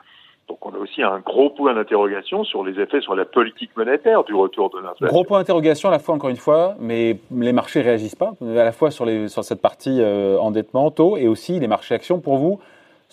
donc 0.48 0.66
on 0.66 0.74
a 0.74 0.78
aussi 0.78 1.02
un 1.02 1.20
gros 1.20 1.50
point 1.50 1.72
d'interrogation 1.72 2.44
sur 2.44 2.64
les 2.64 2.78
effets 2.80 3.00
sur 3.00 3.14
la 3.14 3.24
politique 3.24 3.70
monétaire 3.76 4.24
du 4.24 4.34
retour 4.34 4.70
de 4.70 4.78
l'inflation. 4.78 5.06
Gros 5.06 5.24
point 5.24 5.38
d'interrogation 5.38 5.88
à 5.88 5.92
la 5.92 6.00
fois 6.00 6.16
encore 6.16 6.30
une 6.30 6.36
fois, 6.36 6.74
mais 6.80 7.18
les 7.30 7.52
marchés 7.52 7.80
réagissent 7.80 8.16
pas, 8.16 8.32
à 8.42 8.64
la 8.64 8.72
fois 8.72 8.90
sur 8.90 9.06
cette 9.28 9.62
partie 9.62 10.00
euh, 10.00 10.36
endettement, 10.38 10.90
taux, 10.90 11.16
et 11.16 11.28
aussi 11.28 11.60
les 11.60 11.68
marchés 11.68 11.94
actions 11.94 12.20
pour 12.20 12.36
vous 12.36 12.60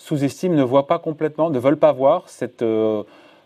sous-estiment, 0.00 0.56
ne 0.56 0.62
voient 0.62 0.86
pas 0.86 0.98
complètement, 0.98 1.50
ne 1.50 1.58
veulent 1.58 1.78
pas 1.78 1.92
voir 1.92 2.28
cette 2.28 2.62
euh, 2.62 3.02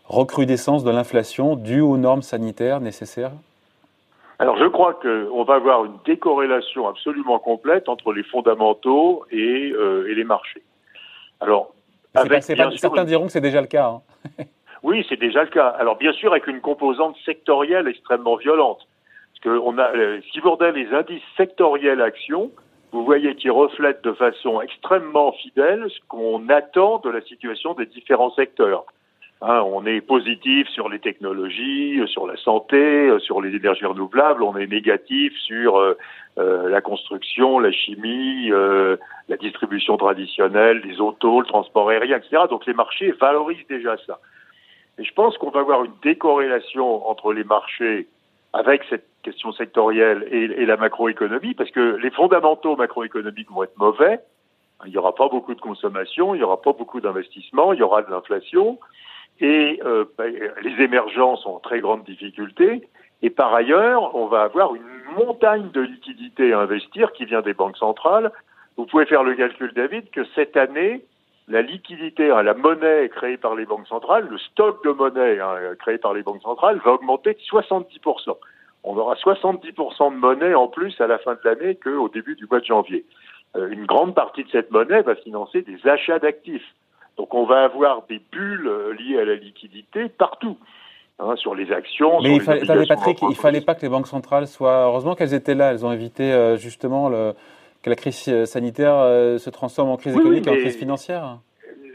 recrudescence 0.06 0.84
de 0.84 0.90
l'inflation 0.90 1.56
due 1.56 1.80
aux 1.80 1.96
normes 1.96 2.22
sanitaires 2.22 2.80
nécessaires? 2.80 3.32
Alors 4.38 4.56
je 4.56 4.66
crois 4.66 4.94
qu'on 4.94 5.42
va 5.42 5.54
avoir 5.54 5.84
une 5.84 5.96
décorrélation 6.06 6.88
absolument 6.88 7.40
complète 7.40 7.88
entre 7.88 8.12
les 8.12 8.22
fondamentaux 8.22 9.24
et, 9.30 9.72
euh, 9.72 10.08
et 10.08 10.14
les 10.14 10.24
marchés. 10.24 10.62
Alors, 11.40 11.74
avec, 12.14 12.44
certains 12.44 13.04
diront 13.04 13.26
que 13.26 13.32
c'est 13.32 13.40
déjà 13.40 13.60
le 13.60 13.66
cas. 13.66 13.88
Hein. 13.88 14.44
oui, 14.84 15.04
c'est 15.08 15.18
déjà 15.18 15.42
le 15.42 15.50
cas. 15.50 15.68
Alors 15.68 15.96
bien 15.96 16.12
sûr 16.12 16.30
avec 16.30 16.46
une 16.46 16.60
composante 16.60 17.16
sectorielle 17.24 17.88
extrêmement 17.88 18.36
violente. 18.36 18.86
Parce 19.32 19.40
que 19.42 19.60
on 19.60 19.76
a, 19.78 19.90
euh, 19.90 20.20
si 20.32 20.38
vous 20.38 20.52
regardez 20.52 20.84
les 20.84 20.94
indices 20.94 21.22
sectoriels 21.36 22.00
actions, 22.00 22.52
vous 22.94 23.04
voyez 23.04 23.34
qu'ils 23.34 23.50
reflètent 23.50 24.04
de 24.04 24.12
façon 24.12 24.60
extrêmement 24.60 25.32
fidèle 25.32 25.84
ce 25.88 25.98
qu'on 26.06 26.48
attend 26.48 26.98
de 26.98 27.10
la 27.10 27.20
situation 27.22 27.74
des 27.74 27.86
différents 27.86 28.30
secteurs. 28.30 28.84
Hein, 29.42 29.62
on 29.66 29.84
est 29.84 30.00
positif 30.00 30.68
sur 30.68 30.88
les 30.88 31.00
technologies, 31.00 31.98
euh, 31.98 32.06
sur 32.06 32.24
la 32.28 32.36
santé, 32.36 32.76
euh, 32.76 33.18
sur 33.18 33.42
les 33.42 33.52
énergies 33.52 33.84
renouvelables. 33.84 34.44
On 34.44 34.56
est 34.56 34.68
négatif 34.68 35.36
sur 35.38 35.76
euh, 35.76 35.96
la 36.36 36.80
construction, 36.80 37.58
la 37.58 37.72
chimie, 37.72 38.50
la 38.50 39.36
distribution 39.40 39.96
traditionnelle, 39.96 40.80
les 40.84 41.00
autos, 41.00 41.40
le 41.40 41.46
transport 41.46 41.90
aérien, 41.90 42.18
etc. 42.18 42.44
Donc 42.48 42.64
les 42.64 42.74
marchés 42.74 43.10
valorisent 43.10 43.66
déjà 43.68 43.96
ça. 44.06 44.20
Et 44.98 45.04
je 45.04 45.12
pense 45.14 45.36
qu'on 45.38 45.50
va 45.50 45.60
avoir 45.60 45.84
une 45.84 45.92
décorrélation 46.02 47.08
entre 47.08 47.32
les 47.32 47.44
marchés 47.44 48.06
avec 48.52 48.82
cette 48.88 49.06
question 49.24 49.52
sectorielle 49.52 50.26
et, 50.30 50.64
la 50.66 50.76
macroéconomie, 50.76 51.54
parce 51.54 51.70
que 51.70 51.96
les 51.96 52.10
fondamentaux 52.10 52.76
macroéconomiques 52.76 53.50
vont 53.50 53.64
être 53.64 53.76
mauvais. 53.76 54.20
Il 54.86 54.90
n'y 54.90 54.98
aura 54.98 55.14
pas 55.14 55.28
beaucoup 55.28 55.54
de 55.54 55.60
consommation, 55.60 56.34
il 56.34 56.38
n'y 56.38 56.44
aura 56.44 56.60
pas 56.60 56.72
beaucoup 56.72 57.00
d'investissement, 57.00 57.72
il 57.72 57.80
y 57.80 57.82
aura 57.82 58.02
de 58.02 58.10
l'inflation 58.10 58.78
et 59.40 59.80
euh, 59.84 60.04
bah, 60.16 60.24
les 60.28 60.84
émergents 60.84 61.36
sont 61.36 61.50
en 61.50 61.58
très 61.58 61.80
grande 61.80 62.04
difficulté. 62.04 62.88
Et 63.22 63.30
par 63.30 63.54
ailleurs, 63.54 64.14
on 64.14 64.26
va 64.26 64.42
avoir 64.42 64.74
une 64.74 64.82
montagne 65.16 65.70
de 65.70 65.80
liquidités 65.80 66.52
à 66.52 66.60
investir 66.60 67.12
qui 67.12 67.24
vient 67.24 67.40
des 67.40 67.54
banques 67.54 67.76
centrales. 67.76 68.30
Vous 68.76 68.86
pouvez 68.86 69.06
faire 69.06 69.24
le 69.24 69.34
calcul, 69.34 69.72
David, 69.74 70.10
que 70.10 70.24
cette 70.34 70.56
année, 70.56 71.04
la 71.48 71.62
liquidité, 71.62 72.30
hein, 72.30 72.42
la 72.42 72.54
monnaie 72.54 73.08
créée 73.08 73.36
par 73.36 73.54
les 73.54 73.66
banques 73.66 73.86
centrales, 73.86 74.28
le 74.28 74.38
stock 74.38 74.84
de 74.84 74.90
monnaie 74.90 75.40
hein, 75.40 75.74
créé 75.78 75.98
par 75.98 76.14
les 76.14 76.22
banques 76.22 76.42
centrales 76.42 76.80
va 76.84 76.92
augmenter 76.92 77.34
de 77.34 77.38
70%. 77.38 78.36
On 78.84 78.96
aura 78.96 79.14
70% 79.14 80.12
de 80.12 80.16
monnaie 80.16 80.54
en 80.54 80.68
plus 80.68 81.00
à 81.00 81.06
la 81.06 81.18
fin 81.18 81.32
de 81.32 81.40
l'année 81.44 81.74
qu'au 81.74 82.08
début 82.08 82.36
du 82.36 82.46
mois 82.46 82.60
de 82.60 82.66
janvier. 82.66 83.04
Euh, 83.56 83.70
une 83.70 83.86
grande 83.86 84.14
partie 84.14 84.44
de 84.44 84.50
cette 84.50 84.70
monnaie 84.70 85.02
va 85.02 85.14
financer 85.16 85.62
des 85.62 85.78
achats 85.88 86.18
d'actifs. 86.18 86.74
Donc 87.16 87.34
on 87.34 87.46
va 87.46 87.64
avoir 87.64 88.02
des 88.08 88.20
bulles 88.30 88.66
euh, 88.66 88.94
liées 88.94 89.18
à 89.18 89.24
la 89.24 89.36
liquidité 89.36 90.08
partout. 90.08 90.58
Hein, 91.20 91.36
sur 91.36 91.54
les 91.54 91.70
actions. 91.70 92.20
Mais 92.22 92.34
il, 92.34 92.40
fallait, 92.40 92.86
Patrick, 92.88 93.18
il 93.30 93.36
fallait 93.36 93.60
pas 93.60 93.76
que 93.76 93.82
les 93.82 93.88
banques 93.88 94.08
centrales 94.08 94.48
soient. 94.48 94.86
Heureusement 94.86 95.14
qu'elles 95.14 95.32
étaient 95.32 95.54
là. 95.54 95.70
Elles 95.70 95.86
ont 95.86 95.92
évité 95.92 96.32
euh, 96.32 96.56
justement 96.56 97.08
le, 97.08 97.34
que 97.84 97.90
la 97.90 97.94
crise 97.94 98.28
euh, 98.28 98.46
sanitaire 98.46 99.38
se 99.38 99.48
transforme 99.48 99.90
en 99.90 99.96
crise 99.96 100.16
économique 100.16 100.44
et 100.48 100.50
en 100.50 100.54
crise 100.56 100.76
financière. 100.76 101.38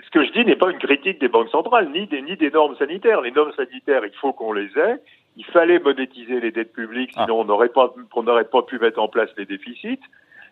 Ce 0.05 0.09
que 0.11 0.25
je 0.25 0.31
dis 0.31 0.45
n'est 0.45 0.55
pas 0.55 0.71
une 0.71 0.79
critique 0.79 1.19
des 1.19 1.27
banques 1.27 1.49
centrales 1.49 1.91
ni 1.91 2.07
des 2.07 2.21
ni 2.21 2.37
des 2.37 2.49
normes 2.49 2.77
sanitaires. 2.77 3.19
Les 3.19 3.31
normes 3.31 3.51
sanitaires, 3.57 4.05
il 4.05 4.17
faut 4.21 4.31
qu'on 4.31 4.53
les 4.53 4.69
ait. 4.77 5.01
Il 5.39 5.45
fallait 5.45 5.79
monétiser 5.79 6.41
les 6.41 6.51
dettes 6.51 6.73
publiques, 6.73 7.11
ah. 7.15 7.23
sinon 7.23 7.39
on 7.39 7.45
n'aurait 7.45 7.69
pas 7.69 7.93
on 8.13 8.23
n'aurait 8.23 8.49
pas 8.49 8.61
pu 8.61 8.77
mettre 8.77 8.99
en 8.99 9.07
place 9.07 9.29
les 9.37 9.45
déficits. 9.45 10.01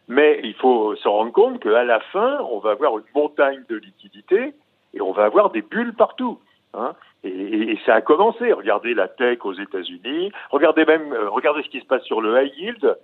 Mais 0.08 0.40
il 0.44 0.54
faut 0.54 0.96
se 0.96 1.08
rendre 1.10 1.34
compte 1.34 1.62
qu'à 1.62 1.84
la 1.84 2.00
fin, 2.00 2.40
on 2.50 2.60
va 2.60 2.72
avoir 2.72 2.98
une 2.98 3.04
montagne 3.14 3.62
de 3.68 3.76
liquidités 3.76 4.54
et 4.94 5.02
on 5.02 5.12
va 5.12 5.26
avoir 5.26 5.52
des 5.52 5.62
bulles 5.62 5.94
partout. 5.94 6.40
Hein. 6.74 6.94
Et, 7.26 7.72
et, 7.72 7.80
ça 7.86 7.96
a 7.96 8.02
commencé. 8.02 8.54
Regardez 8.54 8.94
la 8.94 9.10
tech 9.10 9.40
aux 9.44 9.54
États-Unis. 9.54 10.32
Regardez 10.52 10.86
même, 10.86 11.12
euh, 11.12 11.30
regardez 11.30 11.64
ce 11.64 11.70
qui 11.70 11.82
se 11.82 11.86
passe 11.86 12.04
sur 12.04 12.22
le 12.22 12.42
high 12.42 12.54
yield. 12.58 12.98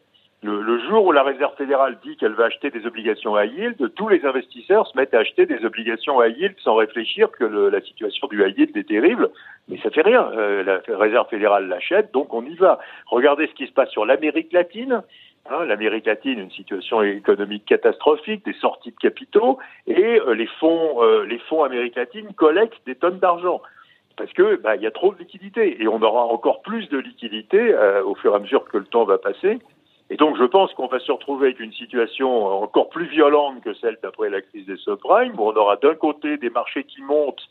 Le, 0.43 0.77
jour 0.89 1.05
où 1.05 1.11
la 1.13 1.23
Réserve 1.23 1.55
fédérale 1.55 1.97
dit 2.03 2.17
qu'elle 2.17 2.33
va 2.33 2.45
acheter 2.45 2.69
des 2.69 2.85
obligations 2.85 3.39
high 3.39 3.51
yield, 3.57 3.93
tous 3.95 4.09
les 4.09 4.25
investisseurs 4.25 4.85
se 4.87 4.97
mettent 4.97 5.13
à 5.13 5.19
acheter 5.19 5.45
des 5.45 5.63
obligations 5.63 6.21
high 6.21 6.37
yield 6.37 6.55
sans 6.59 6.75
réfléchir 6.75 7.31
que 7.31 7.45
la 7.45 7.79
situation 7.81 8.27
du 8.27 8.45
high 8.45 8.57
yield 8.57 8.75
est 8.75 8.87
terrible. 8.87 9.29
Mais 9.69 9.79
ça 9.81 9.89
fait 9.89 10.01
rien. 10.01 10.29
Euh, 10.33 10.63
la 10.63 10.97
Réserve 10.97 11.29
fédérale 11.29 11.69
l'achète, 11.69 12.13
donc 12.13 12.33
on 12.33 12.45
y 12.45 12.55
va. 12.55 12.79
Regardez 13.07 13.47
ce 13.47 13.53
qui 13.53 13.67
se 13.67 13.71
passe 13.71 13.89
sur 13.89 14.05
l'Amérique 14.05 14.51
latine. 14.51 15.01
Hein, 15.49 15.65
L'Amérique 15.65 16.05
latine, 16.05 16.39
une 16.39 16.51
situation 16.51 17.01
économique 17.01 17.65
catastrophique, 17.65 18.45
des 18.45 18.53
sorties 18.53 18.91
de 18.91 18.97
capitaux, 18.97 19.59
et 19.87 20.19
euh, 20.19 20.33
les 20.33 20.47
fonds, 20.59 21.03
euh, 21.03 21.25
les 21.25 21.41
Amérique 21.65 21.95
latine 21.95 22.33
collectent 22.33 22.85
des 22.85 22.95
tonnes 22.95 23.19
d'argent 23.19 23.61
parce 24.17 24.31
que 24.33 24.55
bah, 24.57 24.75
il 24.75 24.81
y 24.81 24.87
a 24.87 24.91
trop 24.91 25.13
de 25.13 25.19
liquidités 25.19 25.81
et 25.81 25.87
on 25.87 26.01
aura 26.01 26.25
encore 26.25 26.61
plus 26.61 26.87
de 26.89 26.97
liquidités 26.97 27.73
euh, 27.73 28.03
au 28.03 28.15
fur 28.15 28.33
et 28.33 28.35
à 28.35 28.39
mesure 28.39 28.65
que 28.65 28.77
le 28.77 28.85
temps 28.85 29.05
va 29.05 29.17
passer. 29.17 29.59
Et 30.09 30.15
donc 30.15 30.37
je 30.37 30.43
pense 30.43 30.73
qu'on 30.73 30.87
va 30.87 30.99
se 30.99 31.11
retrouver 31.11 31.47
avec 31.47 31.59
une 31.59 31.73
situation 31.73 32.45
encore 32.45 32.89
plus 32.89 33.07
violente 33.07 33.61
que 33.61 33.73
celle 33.73 33.97
d'après 34.03 34.29
la 34.29 34.41
crise 34.41 34.65
des 34.65 34.77
subprimes, 34.77 35.39
où 35.39 35.43
on 35.43 35.55
aura 35.55 35.77
d'un 35.77 35.95
côté 35.95 36.37
des 36.37 36.49
marchés 36.49 36.83
qui 36.83 37.01
montent. 37.01 37.47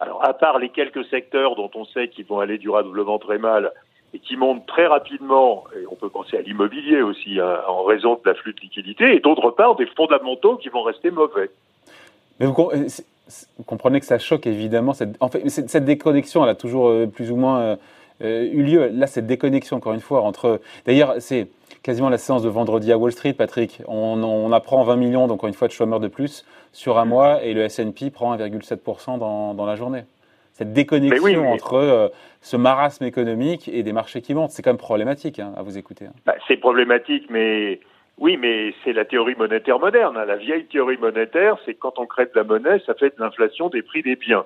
Alors 0.00 0.24
à 0.24 0.34
part 0.34 0.58
les 0.58 0.70
quelques 0.70 1.04
secteurs 1.06 1.54
dont 1.54 1.70
on 1.74 1.84
sait 1.84 2.08
qu'ils 2.08 2.26
vont 2.26 2.40
aller 2.40 2.58
durablement 2.58 3.18
très 3.18 3.38
mal, 3.38 3.72
et 4.14 4.18
qui 4.18 4.36
monte 4.36 4.66
très 4.66 4.86
rapidement, 4.86 5.64
et 5.74 5.86
on 5.90 5.94
peut 5.94 6.10
penser 6.10 6.36
à 6.36 6.42
l'immobilier 6.42 7.00
aussi, 7.00 7.40
hein, 7.40 7.60
en 7.66 7.84
raison 7.84 8.14
de 8.14 8.20
l'afflux 8.28 8.52
de 8.52 8.60
liquidités, 8.60 9.14
et 9.14 9.20
d'autre 9.20 9.50
part 9.50 9.76
des 9.76 9.86
fondamentaux 9.86 10.56
qui 10.56 10.68
vont 10.68 10.82
rester 10.82 11.10
mauvais. 11.10 11.50
Mais 12.38 12.46
vous, 12.46 12.54
comprenez 13.66 14.00
que 14.00 14.06
ça 14.06 14.18
choque 14.18 14.46
évidemment. 14.46 14.92
Cette, 14.92 15.16
en 15.20 15.28
fait, 15.28 15.48
cette, 15.48 15.84
déconnexion, 15.84 16.44
elle 16.44 16.50
a 16.50 16.54
toujours 16.54 16.88
euh, 16.88 17.06
plus 17.06 17.30
ou 17.30 17.36
moins 17.36 17.60
euh, 17.60 17.76
eu 18.22 18.62
lieu. 18.62 18.88
Là, 18.92 19.06
cette 19.06 19.26
déconnexion, 19.26 19.76
encore 19.76 19.94
une 19.94 20.00
fois, 20.00 20.22
entre. 20.22 20.60
D'ailleurs, 20.86 21.14
c'est 21.18 21.48
quasiment 21.82 22.08
la 22.08 22.18
séance 22.18 22.42
de 22.42 22.48
vendredi 22.48 22.92
à 22.92 22.98
Wall 22.98 23.12
Street, 23.12 23.32
Patrick. 23.32 23.82
On, 23.88 24.52
apprend 24.52 24.82
20 24.84 24.96
millions, 24.96 25.26
donc 25.26 25.36
encore 25.36 25.48
une 25.48 25.54
fois, 25.54 25.68
de 25.68 25.72
chômeurs 25.72 26.00
de 26.00 26.08
plus 26.08 26.44
sur 26.72 26.98
un 26.98 27.04
mois 27.04 27.42
et 27.42 27.54
le 27.54 27.62
S&P 27.62 28.10
prend 28.10 28.36
1,7% 28.36 29.18
dans, 29.18 29.54
dans 29.54 29.66
la 29.66 29.76
journée. 29.76 30.04
Cette 30.52 30.72
déconnexion 30.72 31.50
entre 31.50 31.74
euh, 31.74 32.08
ce 32.40 32.56
marasme 32.56 33.04
économique 33.04 33.68
et 33.68 33.82
des 33.82 33.92
marchés 33.92 34.20
qui 34.20 34.34
montent, 34.34 34.50
c'est 34.50 34.62
quand 34.62 34.70
même 34.70 34.76
problématique 34.76 35.38
hein, 35.38 35.52
à 35.56 35.62
vous 35.62 35.78
écouter. 35.78 36.06
Hein. 36.06 36.12
Bah, 36.26 36.34
c'est 36.46 36.58
problématique, 36.58 37.26
mais 37.30 37.80
oui, 38.18 38.36
mais 38.36 38.74
c'est 38.84 38.92
la 38.92 39.06
théorie 39.06 39.34
monétaire 39.36 39.78
moderne. 39.78 40.16
Hein. 40.18 40.26
La 40.26 40.36
vieille 40.36 40.66
théorie 40.66 40.98
monétaire, 40.98 41.56
c'est 41.64 41.74
que 41.74 41.80
quand 41.80 41.98
on 41.98 42.06
crée 42.06 42.26
de 42.26 42.32
la 42.34 42.44
monnaie, 42.44 42.80
ça 42.84 42.94
fait 42.94 43.16
de 43.16 43.22
l'inflation 43.22 43.70
des 43.70 43.82
prix 43.82 44.02
des 44.02 44.16
biens 44.16 44.44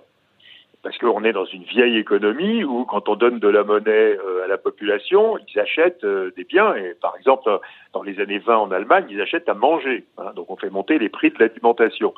parce 0.86 0.98
qu'on 0.98 1.24
est 1.24 1.32
dans 1.32 1.46
une 1.46 1.64
vieille 1.64 1.96
économie 1.96 2.62
où 2.62 2.84
quand 2.84 3.08
on 3.08 3.16
donne 3.16 3.40
de 3.40 3.48
la 3.48 3.64
monnaie 3.64 4.16
euh, 4.16 4.44
à 4.44 4.46
la 4.46 4.56
population, 4.56 5.36
ils 5.36 5.58
achètent 5.58 6.04
euh, 6.04 6.30
des 6.36 6.44
biens. 6.44 6.76
Et 6.76 6.94
par 6.94 7.16
exemple, 7.16 7.50
dans 7.92 8.04
les 8.04 8.20
années 8.20 8.38
20 8.38 8.56
en 8.56 8.70
Allemagne, 8.70 9.06
ils 9.10 9.20
achètent 9.20 9.48
à 9.48 9.54
manger. 9.54 10.04
Hein. 10.16 10.30
donc 10.36 10.48
on 10.48 10.56
fait 10.56 10.70
monter 10.70 11.00
les 11.00 11.08
prix 11.08 11.30
de 11.30 11.40
l'alimentation. 11.40 12.14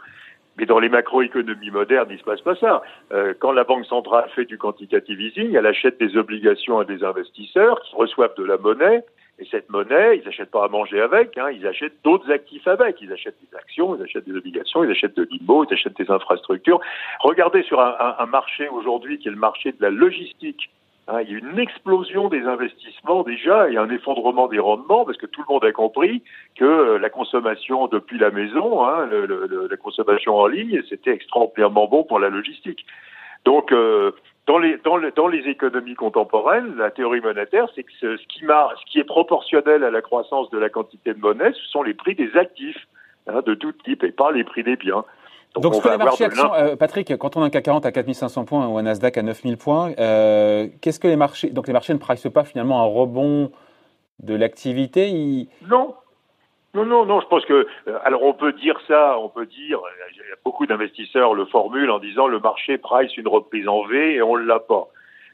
Mais 0.59 0.67
dans 0.67 0.81
les 0.81 0.91
macroéconomies 0.91 1.71
modernes, 1.71 2.09
il 2.11 2.17
ne 2.17 2.19
se 2.19 2.25
passe 2.25 2.43
pas 2.43 2.57
ça. 2.57 2.83
Euh, 3.11 3.33
quand 3.39 3.53
la 3.53 3.65
Banque 3.65 3.87
centrale 3.87 4.29
fait 4.35 4.45
du 4.45 4.59
quantitative 4.59 5.19
easing, 5.19 5.55
elle 5.55 5.65
achète 5.65 5.99
des 5.99 6.19
obligations 6.19 6.79
à 6.79 6.85
des 6.85 7.03
investisseurs 7.03 7.81
qui 7.81 7.97
reçoivent 7.97 8.37
de 8.37 8.45
la 8.45 8.59
monnaie 8.59 9.03
et 9.41 9.47
cette 9.51 9.71
monnaie, 9.71 10.19
ils 10.19 10.25
n'achètent 10.25 10.51
pas 10.51 10.65
à 10.65 10.69
manger 10.69 11.01
avec, 11.01 11.39
hein, 11.39 11.49
ils 11.53 11.65
achètent 11.67 12.03
d'autres 12.03 12.31
actifs 12.31 12.67
avec. 12.67 13.01
Ils 13.01 13.13
achètent 13.13 13.39
des 13.41 13.57
actions, 13.57 13.95
ils 13.95 14.03
achètent 14.03 14.27
des 14.27 14.37
obligations, 14.37 14.83
ils 14.83 14.91
achètent 14.91 15.17
de 15.17 15.29
l'IMO, 15.31 15.65
ils 15.65 15.73
achètent 15.73 15.97
des 15.97 16.11
infrastructures. 16.11 16.81
Regardez 17.21 17.63
sur 17.63 17.81
un, 17.81 18.27
marché 18.27 18.69
aujourd'hui 18.69 19.19
qui 19.19 19.29
est 19.29 19.31
le 19.31 19.37
marché 19.37 19.71
de 19.71 19.81
la 19.81 19.91
logistique. 19.91 20.71
Hein, 21.07 21.21
il 21.23 21.31
y 21.31 21.35
a 21.37 21.39
une 21.39 21.59
explosion 21.59 22.29
des 22.29 22.43
investissements 22.43 23.23
déjà 23.23 23.71
et 23.71 23.77
un 23.77 23.89
effondrement 23.91 24.49
des 24.49 24.59
rendements 24.59 25.05
parce 25.05 25.17
que 25.17 25.27
tout 25.27 25.43
le 25.49 25.55
monde 25.55 25.65
a 25.65 25.73
compris 25.73 26.23
que 26.57 26.65
euh, 26.65 26.99
la 26.99 27.09
consommation 27.09 27.87
depuis 27.87 28.19
la 28.19 28.31
maison, 28.31 28.85
hein, 28.85 29.07
le, 29.07 29.25
le, 29.25 29.69
la 29.71 29.77
consommation 29.77 30.37
en 30.37 30.49
ligne, 30.49 30.83
c'était 30.89 31.13
extraordinairement 31.13 31.87
bon 31.87 32.03
pour 32.03 32.19
la 32.19 32.29
logistique. 32.29 32.85
Donc, 33.45 33.73
euh, 33.73 34.11
dans 34.49 34.59
les, 34.59 34.79
dans, 34.79 34.99
dans 35.15 35.29
les 35.29 35.47
économies 35.47 35.95
contemporaines, 35.95 36.75
la 36.77 36.91
théorie 36.91 37.21
monétaire, 37.21 37.69
c'est 37.75 37.83
que 37.85 37.93
ce, 38.01 38.17
qui 38.27 38.41
ce 38.41 38.91
qui 38.91 38.99
est 38.99 39.05
proportionnel 39.05 39.85
à 39.85 39.91
la 39.91 40.01
croissance 40.01 40.49
de 40.51 40.59
la 40.59 40.71
quantité 40.71 41.13
de 41.13 41.21
monnaie, 41.21 41.53
ce 41.53 41.69
sont 41.71 41.83
les 41.83 41.93
prix 41.93 42.15
des 42.15 42.35
actifs 42.35 42.89
hein, 43.27 43.43
de 43.45 43.55
tout 43.55 43.73
type 43.73 44.03
et 44.03 44.11
pas 44.11 44.33
les 44.33 44.45
prix 44.45 44.65
des 44.65 44.77
biens. 44.77 45.05
Donc, 45.55 45.75
sur 45.75 45.91
les 45.91 45.99
marchés 45.99 46.25
actions, 46.25 46.55
euh, 46.55 46.77
Patrick, 46.77 47.17
quand 47.19 47.37
on 47.37 47.43
a 47.43 47.47
un 47.47 47.51
CAC 47.51 47.65
40 47.65 47.87
à 47.87 47.93
4500 47.93 48.45
points 48.47 48.67
ou 48.69 48.79
un 48.79 48.83
Nasdaq 48.83 49.19
à 49.19 49.23
9000 49.23 49.57
points, 49.59 49.93
euh, 49.99 50.67
qu'est-ce 50.81 51.01
que 51.01 51.09
les 51.09 51.17
marchés, 51.17 51.51
donc 51.51 51.67
les 51.67 51.73
marchés 51.73 51.93
ne 51.93 51.99
pricent 51.99 52.31
pas 52.33 52.45
finalement 52.45 52.81
un 52.81 52.87
rebond 52.87 53.51
de 54.21 54.35
l'activité 54.35 55.49
Non, 55.69 55.95
non, 56.79 56.85
non, 56.85 57.07
non, 57.07 57.21
je 57.21 57.27
pense 57.27 57.45
que, 57.45 57.67
euh, 57.89 57.99
alors 58.05 58.23
on 58.23 58.35
peut 58.35 58.53
dire 58.53 58.79
ça, 58.87 59.19
on 59.19 59.29
peut 59.29 59.47
dire, 59.47 59.79
euh, 59.79 60.35
beaucoup 60.45 60.67
d'investisseurs 60.67 61.35
le 61.35 61.45
formulent 61.47 61.91
en 61.91 61.99
disant 61.99 62.27
le 62.27 62.39
marché 62.39 62.79
price 62.79 63.17
une 63.17 63.29
reprise 63.29 63.69
en 63.69 63.85
V 63.85 64.15
et 64.15 64.23
on 64.23 64.37
ne 64.37 64.45
l'a 64.45 64.61
pas. 64.61 64.89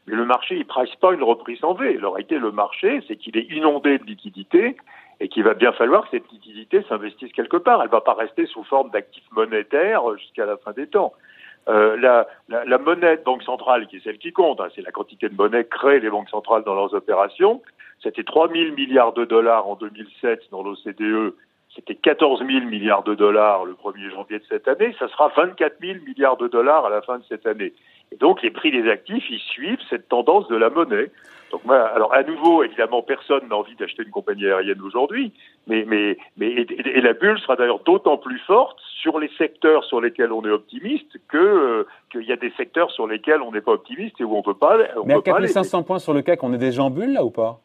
Mais 0.07 0.15
le 0.15 0.25
marché, 0.25 0.55
il 0.55 0.65
price 0.65 0.95
pas 0.95 1.13
une 1.13 1.23
reprise 1.23 1.63
en 1.63 1.73
V. 1.73 1.97
La 1.99 2.09
réalité, 2.09 2.37
le 2.37 2.51
marché, 2.51 3.01
c'est 3.07 3.15
qu'il 3.15 3.37
est 3.37 3.47
inondé 3.51 3.97
de 3.97 4.03
liquidités 4.03 4.77
et 5.19 5.29
qu'il 5.29 5.43
va 5.43 5.53
bien 5.53 5.71
falloir 5.71 6.03
que 6.03 6.09
cette 6.11 6.31
liquidité 6.31 6.83
s'investisse 6.89 7.31
quelque 7.31 7.57
part. 7.57 7.81
Elle 7.81 7.87
ne 7.87 7.91
va 7.91 8.01
pas 8.01 8.13
rester 8.13 8.45
sous 8.45 8.63
forme 8.63 8.91
d'actifs 8.91 9.29
monétaires 9.31 10.03
jusqu'à 10.17 10.45
la 10.45 10.57
fin 10.57 10.73
des 10.73 10.87
temps. 10.87 11.13
Euh, 11.67 11.97
la, 11.97 12.77
monnaie 12.77 13.17
de 13.17 13.23
banque 13.23 13.41
centrale, 13.41 13.87
qui 13.87 13.97
est 13.97 14.03
celle 14.03 14.19
qui 14.19 14.31
compte, 14.31 14.61
hein, 14.61 14.67
c'est 14.75 14.83
la 14.83 14.91
quantité 14.91 15.29
de 15.29 15.35
monnaie 15.35 15.65
créée 15.65 15.99
les 15.99 16.11
banques 16.11 16.29
centrales 16.29 16.63
dans 16.63 16.75
leurs 16.75 16.93
opérations, 16.93 17.63
c'était 18.01 18.23
3 18.23 18.49
000 18.51 18.75
milliards 18.75 19.13
de 19.13 19.25
dollars 19.25 19.67
en 19.67 19.75
2007 19.75 20.43
dans 20.51 20.63
l'OCDE, 20.63 21.33
c'était 21.75 21.95
14 21.95 22.39
000 22.39 22.65
milliards 22.65 23.03
de 23.03 23.15
dollars 23.15 23.65
le 23.65 23.73
1er 23.73 24.11
janvier 24.11 24.39
de 24.39 24.45
cette 24.47 24.67
année, 24.67 24.95
ça 24.97 25.07
sera 25.09 25.31
24 25.35 25.75
000 25.81 25.99
milliards 26.05 26.37
de 26.37 26.47
dollars 26.47 26.85
à 26.85 26.89
la 26.89 27.01
fin 27.01 27.17
de 27.17 27.23
cette 27.27 27.45
année. 27.45 27.73
Et 28.11 28.15
donc 28.17 28.41
les 28.41 28.51
prix 28.51 28.71
des 28.71 28.89
actifs, 28.89 29.25
ils 29.29 29.39
suivent 29.39 29.81
cette 29.89 30.07
tendance 30.07 30.47
de 30.47 30.55
la 30.55 30.69
monnaie. 30.69 31.11
Donc 31.51 31.61
alors 31.69 32.13
à 32.13 32.23
nouveau, 32.23 32.63
évidemment, 32.63 33.01
personne 33.01 33.47
n'a 33.49 33.55
envie 33.55 33.75
d'acheter 33.75 34.03
une 34.03 34.11
compagnie 34.11 34.45
aérienne 34.45 34.81
aujourd'hui, 34.81 35.33
mais 35.67 35.85
mais 35.85 36.17
mais 36.37 36.47
et, 36.47 37.01
la 37.01 37.13
bulle 37.13 37.39
sera 37.39 37.55
d'ailleurs 37.55 37.79
d'autant 37.79 38.17
plus 38.17 38.39
forte 38.39 38.79
sur 39.01 39.19
les 39.19 39.29
secteurs 39.37 39.83
sur 39.83 40.01
lesquels 40.01 40.31
on 40.31 40.43
est 40.45 40.49
optimiste 40.49 41.17
que 41.27 41.37
euh, 41.37 41.87
qu'il 42.11 42.23
y 42.23 42.31
a 42.31 42.37
des 42.37 42.51
secteurs 42.57 42.91
sur 42.91 43.07
lesquels 43.07 43.41
on 43.41 43.51
n'est 43.51 43.61
pas 43.61 43.73
optimiste 43.73 44.19
et 44.19 44.23
où 44.23 44.35
on 44.35 44.41
peut 44.41 44.55
pas. 44.55 44.77
On 44.97 45.05
mais 45.05 45.13
à 45.13 45.21
4500 45.21 45.83
points 45.83 45.99
sur 45.99 46.13
le 46.13 46.21
CAC, 46.21 46.43
on 46.43 46.53
est 46.53 46.57
déjà 46.57 46.83
en 46.83 46.89
bulle 46.89 47.13
là 47.13 47.23
ou 47.23 47.31
pas? 47.31 47.59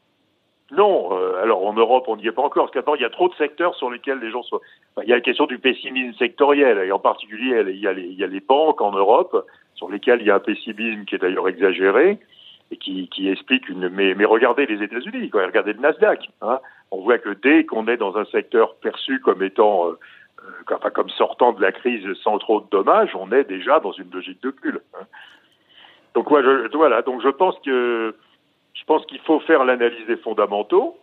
Non, 0.73 1.11
euh, 1.12 1.43
alors 1.43 1.67
en 1.67 1.73
Europe, 1.73 2.05
on 2.07 2.17
n'y 2.17 2.27
est 2.27 2.33
pas 2.33 2.43
encore, 2.43 2.71
parce 2.71 2.85
qu'il 2.85 3.03
y 3.03 3.05
a 3.05 3.11
trop 3.11 3.29
de 3.29 3.35
secteurs 3.35 3.75
sur 3.75 3.91
lesquels 3.91 4.19
les 4.21 4.31
gens 4.31 4.43
sont. 4.43 4.61
il 5.03 5.09
y 5.09 5.12
a 5.12 5.17
la 5.17 5.21
question 5.21 5.47
du 5.47 5.59
pessimisme 5.59 6.17
sectoriel, 6.19 6.79
et 6.79 6.93
en 6.93 6.99
particulier, 6.99 7.62
il 7.69 7.81
y, 7.81 7.87
a 7.89 7.93
les, 7.93 8.05
il 8.05 8.43
banques 8.47 8.81
en 8.81 8.93
Europe, 8.93 9.47
sur 9.75 9.91
lesquelles 9.91 10.21
il 10.21 10.27
y 10.27 10.31
a 10.31 10.37
un 10.37 10.41
pessimisme 10.41 11.05
qui 11.05 11.17
est 11.17 11.19
d'ailleurs 11.19 11.49
exagéré, 11.49 12.19
et 12.71 12.77
qui, 12.77 13.29
explique 13.29 13.69
une. 13.69 13.89
Mais, 13.89 14.15
regardez 14.25 14.67
les 14.67 14.83
États-Unis, 14.83 15.31
regardez 15.33 15.73
le 15.73 15.81
Nasdaq. 15.81 16.31
Hein, 16.43 16.61
on 16.93 17.00
voit 17.00 17.19
que 17.19 17.31
dès 17.31 17.65
qu'on 17.65 17.89
est 17.89 17.97
dans 17.97 18.17
un 18.17 18.25
secteur 18.27 18.77
perçu 18.77 19.21
comme 19.21 19.43
étant, 19.43 19.89
euh, 19.89 19.99
euh, 20.45 20.75
enfin, 20.77 20.91
comme 20.91 21.09
sortant 21.11 21.53
de 21.53 21.61
la 21.61 21.73
crise 21.73 22.07
sans 22.23 22.39
trop 22.39 22.61
de 22.61 22.67
dommages, 22.71 23.15
on 23.17 23.33
est 23.33 23.45
déjà 23.45 23.81
dans 23.81 23.93
une 23.93 24.11
logique 24.12 24.41
de 24.43 24.50
bulle. 24.50 24.81
Hein. 24.95 25.05
Donc 26.15 26.29
voilà, 26.29 27.03
donc 27.03 27.23
je 27.23 27.29
pense 27.29 27.57
que 27.65 28.15
je 28.75 28.85
pense 28.85 29.05
qu'il 29.07 29.21
faut 29.21 29.41
faire 29.41 29.65
l'analyse 29.65 30.07
des 30.07 30.17
fondamentaux. 30.17 30.97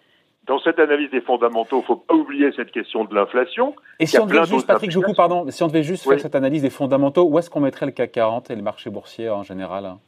Dans 0.45 0.59
cette 0.59 0.79
analyse 0.79 1.11
des 1.11 1.19
fondamentaux, 1.19 1.77
il 1.77 1.81
ne 1.81 1.85
faut 1.85 1.95
pas 1.97 2.13
oublier 2.15 2.51
cette 2.53 2.71
question 2.71 3.03
de 3.03 3.13
l'inflation. 3.13 3.75
Et 3.99 4.05
si 4.05 4.17
on 4.17 4.25
devait 4.25 4.45
juste, 4.45 4.65
Patrick 4.65 4.91
Joucou, 4.91 5.13
pardon, 5.13 5.45
si 5.49 5.61
on 5.61 5.67
devait 5.67 5.83
juste 5.83 6.07
faire 6.07 6.19
cette 6.19 6.35
analyse 6.35 6.61
des 6.61 6.69
fondamentaux, 6.69 7.23
où 7.23 7.37
est-ce 7.37 7.49
qu'on 7.49 7.59
mettrait 7.59 7.85
le 7.85 7.91
CAC 7.91 8.13
40 8.13 8.51
et 8.51 8.55
le 8.55 8.61
marché 8.61 8.89
boursier 8.89 9.29
en 9.29 9.43
général 9.43 9.85
hein? 9.85 9.99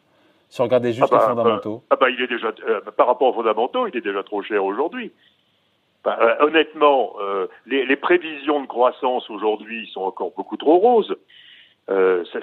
Si 0.49 0.61
on 0.61 0.63
regardait 0.63 0.93
juste 0.93 1.07
ah 1.11 1.15
les 1.15 1.19
bah, 1.19 1.27
fondamentaux. 1.27 1.83
ah 1.91 1.95
bah, 1.95 2.09
il 2.09 2.19
est 2.21 2.27
déjà, 2.27 2.51
euh, 2.67 2.81
par 2.97 3.05
rapport 3.05 3.27
aux 3.27 3.33
fondamentaux, 3.33 3.85
il 3.85 3.95
est 3.95 4.01
déjà 4.01 4.23
trop 4.23 4.41
cher 4.41 4.65
aujourd'hui. 4.65 5.11
Bah, 6.03 6.17
euh, 6.21 6.45
honnêtement, 6.45 7.13
euh, 7.21 7.45
les, 7.67 7.85
les, 7.85 7.95
prévisions 7.95 8.61
de 8.61 8.65
croissance 8.65 9.29
aujourd'hui 9.29 9.87
sont 9.93 10.01
encore 10.01 10.31
beaucoup 10.35 10.57
trop 10.57 10.79
roses. 10.79 11.15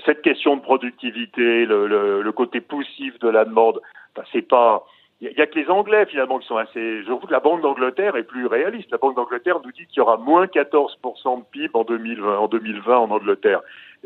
cette 0.04 0.22
question 0.22 0.56
de 0.56 0.60
productivité, 0.60 1.64
le, 1.64 1.88
le, 1.88 2.22
le 2.22 2.32
côté 2.32 2.60
poussif 2.60 3.18
de 3.18 3.28
la 3.28 3.44
demande, 3.44 3.80
bah, 4.14 4.22
c'est 4.32 4.46
pas 4.46 4.84
il 5.20 5.32
n'y 5.34 5.40
a, 5.40 5.46
que 5.46 5.58
les 5.58 5.68
Anglais 5.68 6.04
finalement 6.06 6.38
qui 6.38 6.46
sont 6.46 6.58
assez. 6.58 7.02
Je 7.02 7.06
trouve 7.06 7.26
que 7.26 7.32
la 7.32 7.40
Banque 7.40 7.62
d'Angleterre 7.62 8.16
est 8.16 8.24
plus 8.24 8.46
réaliste. 8.46 8.90
La 8.90 8.98
Banque 8.98 9.16
d'Angleterre 9.16 9.60
nous 9.64 9.72
dit 9.72 9.86
qu'il 9.86 9.98
y 9.98 10.00
aura 10.00 10.18
moins 10.18 10.44
14% 10.44 11.38
de 11.38 11.44
PIB 11.50 11.70
en 11.72 11.84
2020, 11.84 12.38
en 12.38 12.48
2020 12.48 12.96
en 12.98 13.10
Angleterre. 13.10 13.60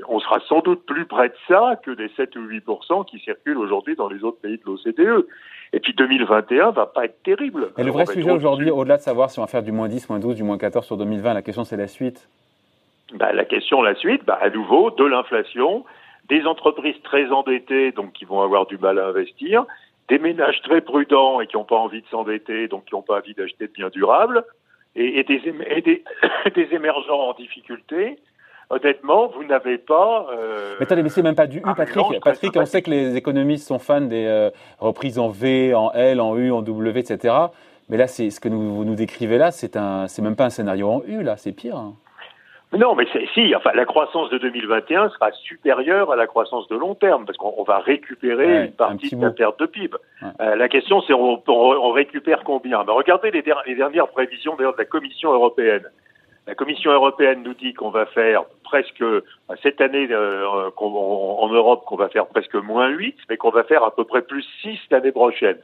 On 0.09 0.21
sera 0.21 0.39
sans 0.49 0.61
doute 0.61 0.87
plus 0.87 1.07
près 1.07 1.29
de 1.29 1.35
ça 1.49 1.81
que 1.85 1.91
des 1.91 2.09
7 2.17 2.37
ou 2.37 2.47
8% 2.47 3.05
qui 3.07 3.19
circulent 3.19 3.59
aujourd'hui 3.59 3.97
dans 3.97 4.09
les 4.09 4.23
autres 4.23 4.41
pays 4.41 4.59
de 4.59 4.63
l'OCDE. 4.65 5.27
Et 5.73 5.81
puis 5.81 5.95
2021 5.95 6.71
va 6.71 6.87
pas 6.87 7.07
être 7.07 7.23
terrible. 7.25 7.73
Et 7.77 7.83
le 7.83 7.91
vrai 7.91 8.07
sujet 8.07 8.31
aujourd'hui, 8.31 8.71
au-delà 8.71 8.97
de 8.97 9.03
savoir 9.03 9.31
si 9.31 9.41
on 9.41 9.43
va 9.43 9.49
faire 9.49 9.65
du 9.65 9.73
moins 9.73 9.89
10, 9.89 10.09
moins 10.11 10.21
12, 10.21 10.37
du 10.37 10.45
moins 10.45 10.59
14 10.59 10.87
sur 10.87 10.97
2020, 10.97 11.35
la 11.35 11.43
question 11.43 11.65
c'est 11.65 11.77
la 11.77 11.89
suite. 11.89 12.29
Bah, 13.15 13.33
la 13.33 13.45
question, 13.45 13.83
la 13.83 13.97
suite, 13.97 14.25
bah, 14.25 14.39
à 14.41 14.51
nouveau, 14.51 14.91
de 14.93 15.05
l'inflation, 15.05 15.85
des 16.29 16.47
entreprises 16.47 16.95
très 17.03 17.29
endettées, 17.31 17.91
donc 17.91 18.13
qui 18.13 18.25
vont 18.25 18.41
avoir 18.41 18.67
du 18.67 18.79
mal 18.79 19.01
à 19.01 19.09
investir, 19.09 19.67
des 20.11 20.19
ménages 20.19 20.61
très 20.63 20.81
prudents 20.81 21.41
et 21.41 21.47
qui 21.47 21.57
n'ont 21.57 21.65
pas 21.65 21.77
envie 21.77 22.03
de 22.03 22.07
s'endetter, 22.09 22.69
donc 22.69 22.85
qui 22.85 22.95
n'ont 22.95 23.03
pas 23.03 23.19
envie 23.19 23.33
d'acheter 23.33 23.69
de 23.69 23.73
biens 23.73 23.89
durables, 23.89 24.45
et, 24.97 25.23
des, 25.23 25.41
des, 26.55 26.75
émergents 26.75 27.31
en 27.31 27.33
difficulté, 27.33 28.19
honnêtement, 28.71 29.29
vous 29.29 29.45
n'avez 29.45 29.79
pas. 29.79 30.27
Euh, 30.33 30.75
mais 30.81 30.85
attendez, 30.85 31.05
mais 31.05 31.09
c'est 31.09 31.23
même 31.23 31.37
pas 31.37 31.47
du 31.47 31.59
U, 31.59 31.75
Patrick. 31.77 32.21
Patrick, 32.23 32.57
on 32.57 32.67
sait 32.67 32.83
que 32.83 32.91
les 32.91 33.17
économistes 33.17 33.69
sont 33.69 33.79
fans 33.79 34.01
des 34.01 34.27
euh, 34.27 34.51
reprises 34.81 35.19
en 35.21 35.29
V, 35.29 35.75
en 35.75 35.93
L, 35.93 36.21
en 36.21 36.37
U, 36.37 36.51
en 36.51 36.63
W, 36.63 36.99
etc. 36.99 37.35
Mais 37.89 37.97
là, 37.97 38.09
c'est 38.09 38.31
ce 38.31 38.41
que 38.41 38.49
nous, 38.49 38.75
vous 38.75 38.85
nous 38.85 38.97
décrivez 38.97 39.39
là, 39.39 39.53
c'est 39.53 39.77
un, 39.77 40.09
c'est 40.09 40.23
même 40.23 40.37
pas 40.37 40.47
un 40.47 40.51
scénario 40.51 40.89
en 40.89 41.03
U, 41.07 41.23
là, 41.23 41.37
c'est 41.37 41.53
pire. 41.53 41.77
Hein. 41.77 41.95
Non, 42.73 42.95
mais 42.95 43.05
si, 43.35 43.55
enfin, 43.57 43.73
la 43.75 43.85
croissance 43.85 44.31
de 44.31 44.39
2021 44.39 45.09
sera 45.11 45.33
supérieure 45.33 46.13
à 46.13 46.17
la 46.17 46.29
croissance 46.29 46.69
de 46.69 46.77
long 46.77 46.95
terme, 46.95 47.27
parce 47.27 47.37
qu'on 47.37 47.65
va 47.65 47.81
récupérer 47.81 48.67
une 48.67 48.73
partie 48.73 49.17
de 49.17 49.21
la 49.21 49.33
perte 49.33 49.59
de 49.59 49.67
PIB. 49.67 49.97
Euh, 50.41 50.55
la 50.55 50.69
question, 50.69 51.03
c'est 51.03 51.13
on, 51.13 51.43
on, 51.49 51.91
récupère 51.91 52.45
combien? 52.45 52.85
Ben, 52.85 52.93
Regardez 52.93 53.33
les, 53.33 53.43
les, 53.67 53.75
dernières 53.75 54.07
prévisions 54.09 54.55
d'ailleurs 54.55 54.75
de 54.75 54.79
la 54.79 54.85
Commission 54.85 55.33
européenne. 55.33 55.83
La 56.47 56.55
Commission 56.55 56.93
européenne 56.93 57.43
nous 57.43 57.55
dit 57.55 57.75
qu'on 57.75 57.91
va 57.91 58.07
faire 58.07 58.45
presque, 58.63 59.05
cette 59.63 59.81
année 59.81 60.07
euh, 60.11 60.71
en 60.77 61.49
Europe, 61.49 61.85
qu'on 61.87 61.97
va 61.97 62.09
faire 62.09 62.27
presque 62.27 62.55
moins 62.55 62.89
8, 62.89 63.17
mais 63.29 63.37
qu'on 63.37 63.51
va 63.51 63.65
faire 63.65 63.83
à 63.83 63.95
peu 63.95 64.05
près 64.05 64.23
plus 64.23 64.45
6 64.63 64.79
l'année 64.93 65.13
prochaine. 65.13 65.59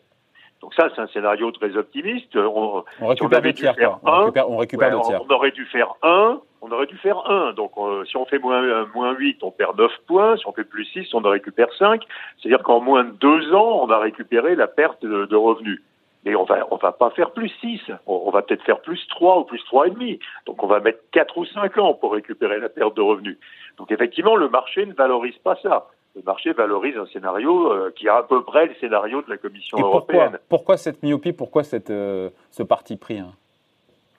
Donc 0.61 0.75
ça, 0.75 0.89
c'est 0.95 1.01
un 1.01 1.07
scénario 1.09 1.51
très 1.53 1.77
optimiste. 1.77 2.35
On, 2.37 2.83
récupère 3.01 3.41
on, 3.45 3.53
tiers, 3.53 3.99
on 4.03 4.23
récupère, 4.23 4.51
on 4.51 4.57
récupère 4.57 5.01
tiers. 5.03 5.21
On 5.23 5.33
aurait 5.33 5.51
dû 5.53 5.65
faire 5.67 5.95
1, 6.03 6.41
on 6.67 6.73
aurait 6.73 6.87
dû 6.87 6.97
faire 6.99 7.19
1. 7.29 7.53
Donc 7.53 7.73
euh, 7.77 8.05
si 8.05 8.17
on 8.17 8.25
fait 8.25 8.39
moins, 8.39 8.87
moins 8.95 9.13
8, 9.13 9.43
on 9.43 9.51
perd 9.51 9.79
9 9.79 9.91
points. 10.07 10.37
Si 10.37 10.47
on 10.47 10.53
fait 10.53 10.65
plus 10.65 10.85
6, 10.87 11.15
on 11.15 11.25
en 11.25 11.31
récupère 11.31 11.73
5. 11.79 12.03
C'est-à-dire 12.39 12.63
qu'en 12.63 12.81
moins 12.81 13.05
de 13.05 13.13
2 13.13 13.55
ans, 13.55 13.81
on 13.83 13.91
a 13.91 13.99
récupéré 13.99 14.55
la 14.55 14.67
perte 14.67 15.03
de, 15.03 15.27
de 15.27 15.37
revenus. 15.37 15.83
Mais 16.25 16.35
on 16.35 16.45
va, 16.45 16.67
on 16.73 16.77
va 16.77 16.93
pas 16.93 17.11
faire 17.11 17.31
plus 17.31 17.51
6. 17.61 17.81
On, 18.07 18.23
on 18.27 18.31
va 18.31 18.43
peut-être 18.43 18.65
faire 18.65 18.81
plus 18.81 19.07
3 19.09 19.41
ou 19.41 19.45
plus 19.45 19.63
3,5. 19.73 20.19
Donc 20.47 20.63
on 20.63 20.67
va 20.67 20.81
mettre 20.81 21.01
4 21.13 21.39
ou 21.39 21.45
5 21.45 21.79
ans 21.79 21.95
pour 21.95 22.13
récupérer 22.13 22.59
la 22.59 22.69
perte 22.69 22.97
de 22.97 23.03
revenus. 23.03 23.39
Donc 23.79 23.93
effectivement, 23.93 24.37
le 24.37 24.49
marché 24.49 24.87
ne 24.87 24.95
valorise 24.95 25.39
pas 25.39 25.57
ça 25.63 25.89
le 26.17 26.23
marché 26.23 26.53
valorise 26.55 26.97
un 26.97 27.05
scénario 27.07 27.71
euh, 27.71 27.93
qui 27.95 28.07
est 28.07 28.11
à 28.11 28.23
peu 28.23 28.43
près 28.43 28.67
le 28.67 28.75
scénario 28.81 29.21
de 29.21 29.29
la 29.29 29.37
Commission 29.37 29.79
européenne. 29.79 30.39
Pourquoi, 30.49 30.79
cette 30.79 31.03
myopie? 31.03 31.35
Pourquoi 31.35 31.63
cette, 31.63 31.91
euh, 31.91 32.31
ce 32.51 32.63
parti 32.63 32.97
pris 32.97 33.19
hein? 33.19 33.33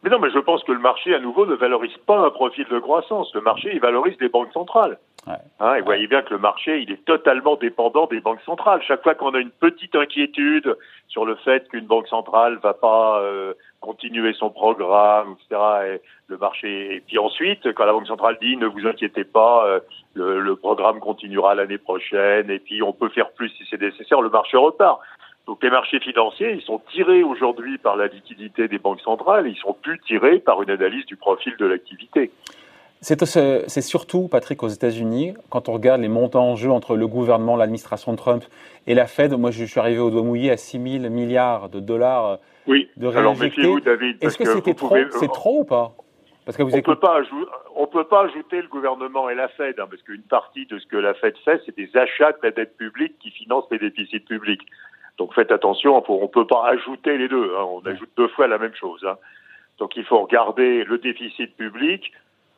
Mais 0.04 0.10
non, 0.10 0.20
mais 0.20 0.30
je 0.30 0.40
pense 0.40 0.64
que 0.64 0.72
le 0.72 0.80
marché, 0.80 1.14
à 1.16 1.20
nouveau, 1.20 1.46
ne 1.46 1.56
valorise 1.56 1.98
pas 2.06 2.20
un 2.20 2.30
profil 2.30 2.66
de 2.70 2.80
croissance. 2.80 3.34
Le 3.34 3.42
marché, 3.42 3.72
il 3.74 3.80
valorise 3.80 4.16
les 4.20 4.30
banques 4.30 4.54
centrales. 4.54 4.98
Hein, 5.60 5.76
et 5.76 5.80
vous 5.80 5.86
voyez 5.86 6.08
bien 6.08 6.22
que 6.22 6.34
le 6.34 6.40
marché, 6.40 6.80
il 6.82 6.92
est 6.92 7.04
totalement 7.04 7.56
dépendant 7.56 8.06
des 8.06 8.22
banques 8.22 8.42
centrales. 8.46 8.82
Chaque 8.84 9.04
fois 9.04 9.16
qu'on 9.16 9.34
a 9.34 9.40
une 9.40 9.52
petite 9.52 9.96
inquiétude 9.96 10.78
sur 11.08 11.26
le 11.26 11.36
fait 11.36 11.68
qu'une 11.68 11.86
banque 11.86 12.08
centrale 12.08 12.58
va 12.64 12.74
pas 12.74 13.20
euh, 13.22 13.54
continuer 13.82 14.34
son 14.34 14.50
programme, 14.50 15.34
etc., 15.34 15.62
et 15.86 16.02
le 16.28 16.38
marché. 16.38 16.96
Et 16.96 17.00
puis 17.02 17.18
ensuite, 17.18 17.74
quand 17.74 17.86
la 17.86 17.92
banque 17.92 18.08
centrale 18.08 18.38
dit 18.42 18.56
ne 18.56 18.68
vous 18.68 18.88
inquiétez 18.88 19.26
pas, 19.26 19.66
euh, 19.68 19.80
le, 20.14 20.40
le, 20.40 20.56
programme 20.56 21.00
continuera 21.00 21.56
l'année 21.56 21.78
prochaine, 21.78 22.50
et 22.50 22.60
puis 22.60 22.82
on 22.82 22.94
peut 22.94 23.10
faire 23.10 23.32
plus 23.32 23.50
si 23.50 23.66
c'est 23.70 23.82
nécessaire, 23.82 24.22
le 24.22 24.30
marché 24.30 24.56
repart. 24.56 25.02
Donc 25.48 25.64
les 25.64 25.70
marchés 25.70 26.00
financiers, 26.02 26.52
ils 26.52 26.62
sont 26.62 26.82
tirés 26.92 27.24
aujourd'hui 27.24 27.78
par 27.78 27.96
la 27.96 28.08
liquidité 28.08 28.68
des 28.68 28.80
banques 28.80 29.00
centrales, 29.00 29.48
ils 29.48 29.56
sont 29.56 29.74
plus 29.74 29.98
tirés 30.02 30.40
par 30.40 30.62
une 30.62 30.70
analyse 30.70 31.06
du 31.06 31.16
profil 31.16 31.54
de 31.58 31.66
l'activité. 31.66 32.32
C'est 33.00 33.82
surtout, 33.82 34.28
Patrick, 34.28 34.62
aux 34.64 34.68
États-Unis, 34.68 35.36
quand 35.50 35.70
on 35.70 35.74
regarde 35.74 36.02
les 36.02 36.08
montants 36.10 36.50
en 36.50 36.56
jeu 36.56 36.70
entre 36.70 36.98
le 36.98 37.08
gouvernement, 37.08 37.56
l'administration 37.56 38.14
Trump 38.16 38.44
et 38.88 38.96
la 38.96 39.06
Fed. 39.06 39.34
Moi, 39.34 39.52
je 39.52 39.64
suis 39.64 39.80
arrivé 39.80 40.00
au 40.00 40.10
doigt 40.10 40.24
mouillé 40.24 40.52
à 40.52 40.58
6 40.58 41.00
000 41.00 41.14
milliards 41.14 41.70
de 41.70 41.80
dollars 41.80 42.40
oui. 42.66 42.90
de 42.98 43.80
David. 43.80 44.18
Est-ce 44.22 44.38
que, 44.38 44.46
c'était 44.46 44.74
trop? 44.74 44.96
C'est 45.12 45.32
trop 45.32 45.62
ou 45.62 45.64
pas? 45.64 45.94
Parce 46.48 46.56
que 46.56 46.64
vous 46.64 46.74
on 46.74 46.82
peut 46.82 46.96
pas 46.96 47.20
on 47.76 47.88
peut 47.88 48.06
pas 48.06 48.22
ajouter 48.22 48.62
le 48.62 48.70
gouvernement 48.70 49.30
et 49.30 49.36
la 49.36 49.50
Fed, 49.50 49.82
hein, 49.82 49.88
parce 49.90 50.02
qu'une 50.02 50.22
partie 50.22 50.66
de 50.66 50.80
ce 50.80 50.88
que 50.88 50.96
la 50.96 51.14
Fed 51.14 51.36
fait, 51.44 51.62
c'est 51.66 51.76
des 51.76 51.90
achats 51.96 52.32
de 52.32 52.38
la 52.42 52.52
dette 52.52 52.78
publique 52.78 53.20
qui 53.20 53.32
financent 53.32 53.68
les 53.70 53.80
déficits 53.80 54.22
publics. 54.22 54.62
Donc 55.18 55.34
faites 55.34 55.52
attention, 55.52 56.04
on 56.08 56.22
ne 56.22 56.28
peut 56.28 56.48
pas 56.48 56.68
ajouter 56.68 57.18
les 57.18 57.28
deux. 57.28 57.54
Hein, 57.58 57.66
on 57.68 57.86
ajoute 57.86 58.10
deux 58.18 58.28
fois 58.30 58.48
la 58.48 58.58
même 58.58 58.76
chose. 58.76 59.04
Hein. 59.08 59.18
Donc 59.80 59.96
il 59.96 60.04
faut 60.04 60.20
regarder 60.20 60.84
le 60.84 60.98
déficit 60.98 61.56
public 61.56 62.12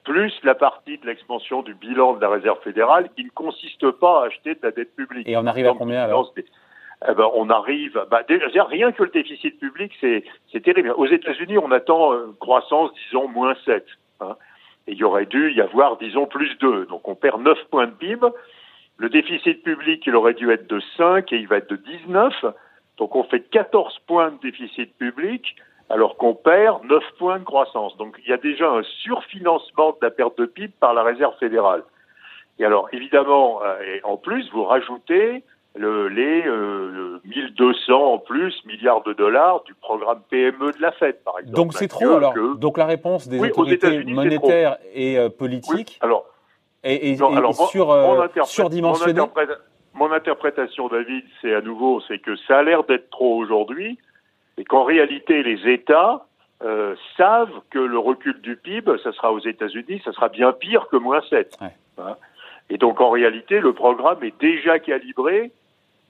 plus 0.03 0.33
la 0.43 0.55
partie 0.55 0.97
de 0.97 1.05
l'expansion 1.05 1.61
du 1.61 1.73
bilan 1.73 2.13
de 2.13 2.21
la 2.21 2.29
réserve 2.29 2.59
fédérale 2.63 3.09
qui 3.15 3.25
ne 3.25 3.29
consiste 3.29 3.91
pas 3.91 4.23
à 4.23 4.25
acheter 4.27 4.55
de 4.55 4.59
la 4.63 4.71
dette 4.71 4.95
publique. 4.95 5.27
Et 5.27 5.37
on 5.37 5.45
arrive 5.45 5.67
à 5.67 5.73
combien 5.73 6.01
alors? 6.03 6.33
eh 7.07 7.13
ben, 7.13 7.29
on 7.33 7.49
arrive, 7.49 8.05
bah, 8.11 8.23
déjà, 8.27 8.63
rien 8.65 8.91
que 8.91 9.03
le 9.03 9.09
déficit 9.09 9.57
public, 9.57 9.93
c'est, 10.01 10.23
c'est 10.51 10.61
terrible. 10.61 10.93
Aux 10.97 11.05
États-Unis, 11.05 11.57
on 11.57 11.71
attend 11.71 12.13
une 12.13 12.35
croissance, 12.35 12.91
disons, 13.05 13.29
moins 13.29 13.55
7. 13.63 13.85
Hein, 14.19 14.35
et 14.87 14.93
il 14.93 14.97
y 14.97 15.03
aurait 15.05 15.25
dû 15.25 15.53
y 15.53 15.61
avoir, 15.61 15.97
disons, 15.97 16.25
plus 16.25 16.57
2. 16.59 16.87
Donc 16.87 17.07
on 17.07 17.15
perd 17.15 17.41
9 17.41 17.57
points 17.71 17.87
de 17.87 17.91
PIB. 17.91 18.27
Le 18.99 19.09
déficit 19.09 19.63
public, 19.63 20.03
il 20.05 20.15
aurait 20.15 20.33
dû 20.33 20.51
être 20.51 20.67
de 20.67 20.81
5 20.97 21.31
et 21.31 21.37
il 21.37 21.47
va 21.47 21.57
être 21.57 21.69
de 21.69 21.77
19. 21.77 22.33
Donc 22.97 23.15
on 23.15 23.23
fait 23.23 23.39
14 23.39 23.97
points 24.05 24.31
de 24.31 24.39
déficit 24.41 24.95
public 24.97 25.55
alors 25.89 26.17
qu'on 26.17 26.35
perd 26.35 26.83
9 26.83 27.01
points 27.17 27.39
de 27.39 27.45
croissance. 27.45 27.95
Donc 27.95 28.19
il 28.23 28.29
y 28.29 28.33
a 28.33 28.37
déjà 28.37 28.69
un 28.69 28.83
surfinancement 29.01 29.91
de 29.91 29.97
la 30.01 30.11
perte 30.11 30.37
de 30.37 30.45
PIB 30.45 30.73
par 30.81 30.93
la 30.93 31.03
Réserve 31.03 31.33
fédérale. 31.39 31.83
Et 32.59 32.65
alors 32.65 32.89
évidemment, 32.91 33.61
euh, 33.63 33.79
et 33.81 34.03
en 34.03 34.17
plus, 34.17 34.51
vous 34.51 34.65
rajoutez 34.65 35.43
le, 35.75 36.09
les 36.09 36.45
euh, 36.45 37.21
1200 37.23 37.93
en 37.93 38.17
plus 38.17 38.53
milliards 38.65 39.01
de 39.03 39.13
dollars 39.13 39.63
du 39.63 39.73
programme 39.75 40.19
PME 40.29 40.73
de 40.73 40.81
la 40.81 40.91
Fed, 40.91 41.23
par 41.23 41.39
exemple. 41.39 41.55
Donc 41.55 41.73
c'est 41.73 41.87
trop 41.87 42.17
alors. 42.17 42.33
Donc 42.57 42.77
la 42.77 42.85
réponse 42.85 43.29
des 43.29 43.39
autorités 43.39 44.03
monétaires 44.03 44.77
et 44.93 45.17
euh, 45.17 45.29
politiques 45.29 45.97
alors, 46.01 46.25
est, 46.83 47.15
sur, 47.15 47.91
euh, 47.91 48.27
surdimensionnée. 48.43 49.21
mon 49.93 50.11
interprétation, 50.11 50.87
David, 50.87 51.23
c'est 51.41 51.53
à 51.53 51.61
nouveau, 51.61 52.01
c'est 52.07 52.19
que 52.19 52.35
ça 52.47 52.59
a 52.59 52.63
l'air 52.63 52.83
d'être 52.83 53.09
trop 53.09 53.37
aujourd'hui 53.37 53.97
et 54.57 54.63
qu'en 54.63 54.83
réalité, 54.83 55.43
les 55.43 55.71
États 55.71 56.25
euh, 56.63 56.95
savent 57.17 57.61
que 57.69 57.79
le 57.79 57.97
recul 57.97 58.39
du 58.41 58.55
PIB, 58.55 58.91
ça 59.03 59.11
sera 59.13 59.31
aux 59.31 59.39
États-Unis, 59.39 60.01
ça 60.03 60.11
sera 60.11 60.29
bien 60.29 60.51
pire 60.51 60.87
que 60.89 60.97
moins 60.97 61.21
7. 61.29 61.57
Hein. 61.97 62.15
et 62.69 62.77
donc 62.77 63.01
en 63.01 63.09
réalité, 63.09 63.59
le 63.59 63.73
programme 63.73 64.23
est 64.23 64.39
déjà 64.39 64.79
calibré 64.79 65.51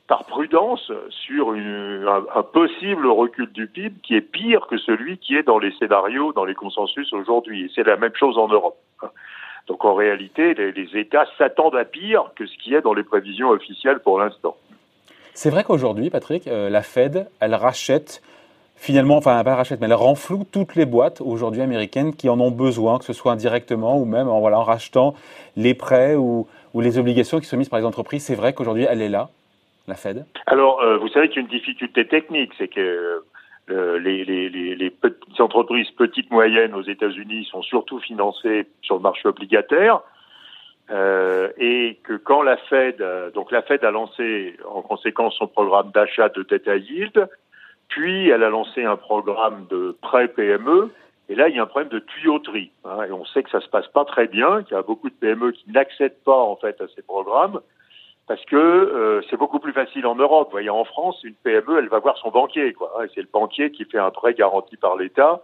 par 0.08 0.26
prudence 0.26 0.92
sur 1.10 1.54
une, 1.54 2.08
un, 2.08 2.42
possible 2.42 3.06
recul 3.08 3.52
du 3.52 3.68
PIB 3.68 3.96
qui 4.02 4.16
est 4.16 4.22
pire 4.22 4.66
que 4.68 4.78
celui 4.78 5.20
qui 5.20 5.36
est 5.36 5.44
dans 5.44 5.60
les 5.60 5.72
scénarios, 5.78 6.34
dans 6.34 6.46
les 6.46 6.56
consensus 6.56 7.14
aujourd'hui. 7.14 7.66
Et 7.66 7.72
c'est 7.76 7.84
la 7.84 7.96
même 7.96 8.16
chose 8.16 8.38
en 8.40 8.48
Europe. 8.48 8.78
Donc 9.68 9.86
en 9.86 9.94
réalité, 9.94 10.54
les, 10.54 10.72
les 10.72 11.00
États 11.00 11.26
s'attendent 11.38 11.76
à 11.76 11.86
pire 11.86 12.32
que 12.36 12.46
ce 12.46 12.58
qui 12.58 12.74
est 12.74 12.82
dans 12.82 12.94
les 12.94 13.04
prévisions 13.04 13.50
officielles 13.50 14.00
pour 14.00 14.20
l'instant. 14.20 14.56
C'est 15.34 15.50
vrai 15.50 15.64
qu'aujourd'hui, 15.64 16.10
Patrick, 16.10 16.48
euh, 16.48 16.70
la 16.70 16.82
Fed, 16.82 17.30
elle 17.40 17.56
rachète 17.56 18.22
finalement, 18.76 19.18
enfin, 19.18 19.44
pas 19.44 19.56
rachète, 19.56 19.82
mais 19.82 19.88
elle 19.88 19.94
renfloue 19.94 20.46
toutes 20.52 20.76
les 20.76 20.86
boîtes 20.86 21.22
aujourd'hui 21.22 21.62
américaines 21.62 22.16
qui 22.16 22.30
en 22.30 22.40
ont 22.40 22.52
besoin, 22.52 22.98
que 22.98 23.04
ce 23.04 23.14
soit 23.14 23.34
indirectement 23.34 23.98
ou 24.00 24.06
même 24.06 24.30
en, 24.30 24.40
voilà, 24.40 24.58
en 24.58 24.64
rachetant 24.64 25.16
les 25.58 25.74
prêts 25.74 26.16
ou, 26.16 26.48
ou 26.74 26.82
les 26.82 26.98
obligations 26.98 27.40
qui 27.40 27.46
sont 27.46 27.58
mises 27.58 27.70
par 27.70 27.80
les 27.80 27.86
entreprises. 27.86 28.24
C'est 28.24 28.36
vrai 28.36 28.54
qu'aujourd'hui, 28.54 28.86
elle 28.90 29.02
est 29.02 29.10
là, 29.10 29.30
la 29.88 29.96
Fed? 29.96 30.26
Alors, 30.46 30.82
euh, 30.82 30.98
vous 30.98 31.10
savez 31.10 31.28
qu'il 31.28 31.38
y 31.38 31.40
a 31.40 31.42
une 31.42 31.54
difficulté 31.60 32.08
technique, 32.08 32.52
c'est 32.58 32.70
que 32.70 33.24
euh, 33.72 34.00
les, 34.00 34.26
les, 34.26 34.90
petites 34.90 35.40
entreprises 35.40 35.90
petites 35.92 36.32
moyennes 36.32 36.74
aux 36.74 36.84
États-Unis 36.84 37.46
sont 37.46 37.62
surtout 37.62 38.00
financées 38.00 38.68
sur 38.82 38.96
le 38.96 39.02
marché 39.02 39.28
obligataire. 39.28 40.02
Euh, 40.92 41.50
et 41.58 42.00
que 42.04 42.14
quand 42.14 42.42
la 42.42 42.58
Fed, 42.58 43.00
euh, 43.00 43.30
donc 43.32 43.52
la 43.52 43.62
Fed 43.62 43.84
a 43.84 43.92
lancé 43.92 44.58
en 44.68 44.82
conséquence 44.82 45.36
son 45.36 45.48
programme 45.48 45.92
d'achat 45.92 46.30
de 46.30 46.42
dette 46.42 46.68
à 46.68 46.78
yield, 46.78 47.30
puis, 47.90 48.30
elle 48.30 48.44
a 48.44 48.50
lancé 48.50 48.86
un 48.86 48.96
programme 48.96 49.66
de 49.70 49.98
prêt 50.02 50.28
PME. 50.28 50.92
Et 51.28 51.36
là, 51.36 51.50
il 51.50 51.56
y 51.56 51.60
a 51.60 51.64
un 51.64 51.68
problème 51.68 51.90
de 51.90 52.00
tuyauterie. 52.00 52.72
Hein, 52.86 53.04
et 53.08 53.12
on 53.12 53.26
sait 53.26 53.44
que 53.44 53.50
ça 53.50 53.62
se 53.62 53.68
passe 53.68 53.88
pas 53.88 54.06
très 54.06 54.28
bien, 54.28 54.64
qu'il 54.64 54.76
y 54.76 54.80
a 54.80 54.84
beaucoup 54.84 55.10
de 55.10 55.16
PME 55.16 55.52
qui 55.52 55.70
n'accèdent 55.72 56.24
pas 56.24 56.38
en 56.38 56.56
fait 56.56 56.80
à 56.82 56.86
ces 56.96 57.02
programmes 57.02 57.60
parce 58.30 58.46
que 58.46 58.56
euh, 58.56 59.22
c'est 59.28 59.38
beaucoup 59.38 59.58
plus 59.58 59.74
facile 59.74 60.06
en 60.06 60.14
Europe. 60.14 60.50
Vous 60.50 60.52
voyez, 60.52 60.70
en 60.70 60.86
France, 60.86 61.20
une 61.24 61.34
PME, 61.34 61.80
elle 61.80 61.90
va 61.90 61.98
voir 61.98 62.16
son 62.20 62.30
banquier, 62.30 62.74
quoi. 62.74 62.92
Et 63.04 63.10
c'est 63.16 63.22
le 63.22 63.28
banquier 63.34 63.72
qui 63.72 63.86
fait 63.86 63.98
un 63.98 64.12
prêt 64.12 64.36
garanti 64.36 64.78
par 64.78 64.98
l'État. 64.98 65.42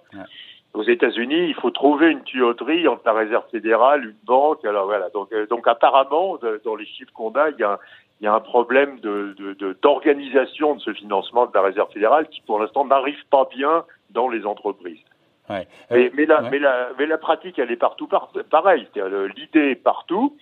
Aux 0.76 0.84
États-Unis, 0.84 1.48
il 1.48 1.56
faut 1.56 1.72
trouver 1.72 2.12
une 2.12 2.22
tuyauterie 2.22 2.88
entre 2.88 3.02
la 3.08 3.14
Réserve 3.14 3.46
fédérale, 3.50 4.06
une 4.06 4.16
banque. 4.26 4.64
Alors 4.66 4.86
voilà. 4.86 5.10
Donc, 5.10 5.34
euh, 5.34 5.48
donc 5.48 5.68
apparemment, 5.68 6.38
dans 6.64 6.76
les 6.76 6.86
chiffres 6.86 7.12
qu'on 7.12 7.32
a, 7.32 7.50
il 7.50 7.58
y 7.58 7.64
a, 7.64 7.80
il 8.22 8.26
y 8.26 8.28
a 8.28 8.36
un 8.36 8.40
problème 8.40 9.00
d'organisation 9.00 10.76
de, 10.76 10.78
de, 10.78 10.78
de, 10.78 10.84
ce 10.84 10.94
financement 10.94 11.48
de 11.48 11.52
la 11.56 11.62
Réserve 11.64 11.92
fédérale 11.92 12.28
qui, 12.28 12.42
pour 12.42 12.60
l'instant, 12.60 12.86
n'arrive 12.86 13.26
pas 13.32 13.50
bien 13.50 13.84
dans 14.12 14.30
les 14.30 14.46
entreprises. 14.46 15.02
Ouais. 15.50 15.68
Mais, 15.90 16.12
mais, 16.14 16.28
la, 16.28 16.42
mais, 16.42 16.60
la, 16.60 16.90
mais, 17.00 17.08
la, 17.08 17.18
pratique, 17.18 17.58
elle 17.58 17.72
est 17.72 17.78
partout 17.78 18.06
par, 18.06 18.30
pareil. 18.52 18.88
L'idée 19.36 19.74
partout, 19.74 20.38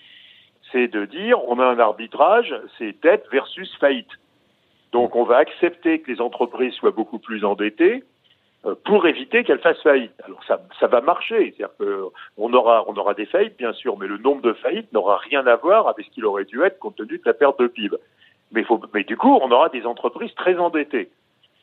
c'est 0.73 0.89
de 0.89 1.05
dire 1.05 1.39
on 1.47 1.59
a 1.59 1.65
un 1.65 1.79
arbitrage, 1.79 2.53
c'est 2.77 3.01
dette 3.01 3.25
versus 3.31 3.73
faillite. 3.79 4.11
Donc 4.91 5.15
on 5.15 5.23
va 5.23 5.37
accepter 5.37 6.01
que 6.01 6.11
les 6.11 6.19
entreprises 6.19 6.73
soient 6.73 6.91
beaucoup 6.91 7.19
plus 7.19 7.45
endettées 7.45 8.03
euh, 8.65 8.75
pour 8.83 9.07
éviter 9.07 9.43
qu'elle 9.43 9.59
fasse 9.59 9.81
faillite. 9.81 10.11
Alors 10.25 10.43
ça, 10.45 10.61
ça 10.79 10.87
va 10.87 10.99
marcher, 10.99 11.53
c'est-à-dire 11.55 11.75
qu'on 11.77 12.53
aura, 12.53 12.83
on 12.87 12.95
aura 12.95 13.13
des 13.13 13.25
faillites 13.25 13.57
bien 13.57 13.73
sûr, 13.73 13.97
mais 13.97 14.07
le 14.07 14.17
nombre 14.17 14.41
de 14.41 14.53
faillites 14.53 14.91
n'aura 14.91 15.17
rien 15.17 15.47
à 15.47 15.55
voir 15.55 15.87
avec 15.87 16.07
ce 16.07 16.11
qu'il 16.11 16.25
aurait 16.25 16.45
dû 16.45 16.61
être 16.63 16.79
compte 16.79 16.97
tenu 16.97 17.17
de 17.17 17.23
la 17.25 17.33
perte 17.33 17.59
de 17.59 17.67
PIB. 17.67 17.95
Mais, 18.51 18.65
mais 18.93 19.03
du 19.03 19.15
coup, 19.15 19.39
on 19.41 19.51
aura 19.51 19.69
des 19.69 19.85
entreprises 19.85 20.33
très 20.35 20.57
endettées. 20.57 21.09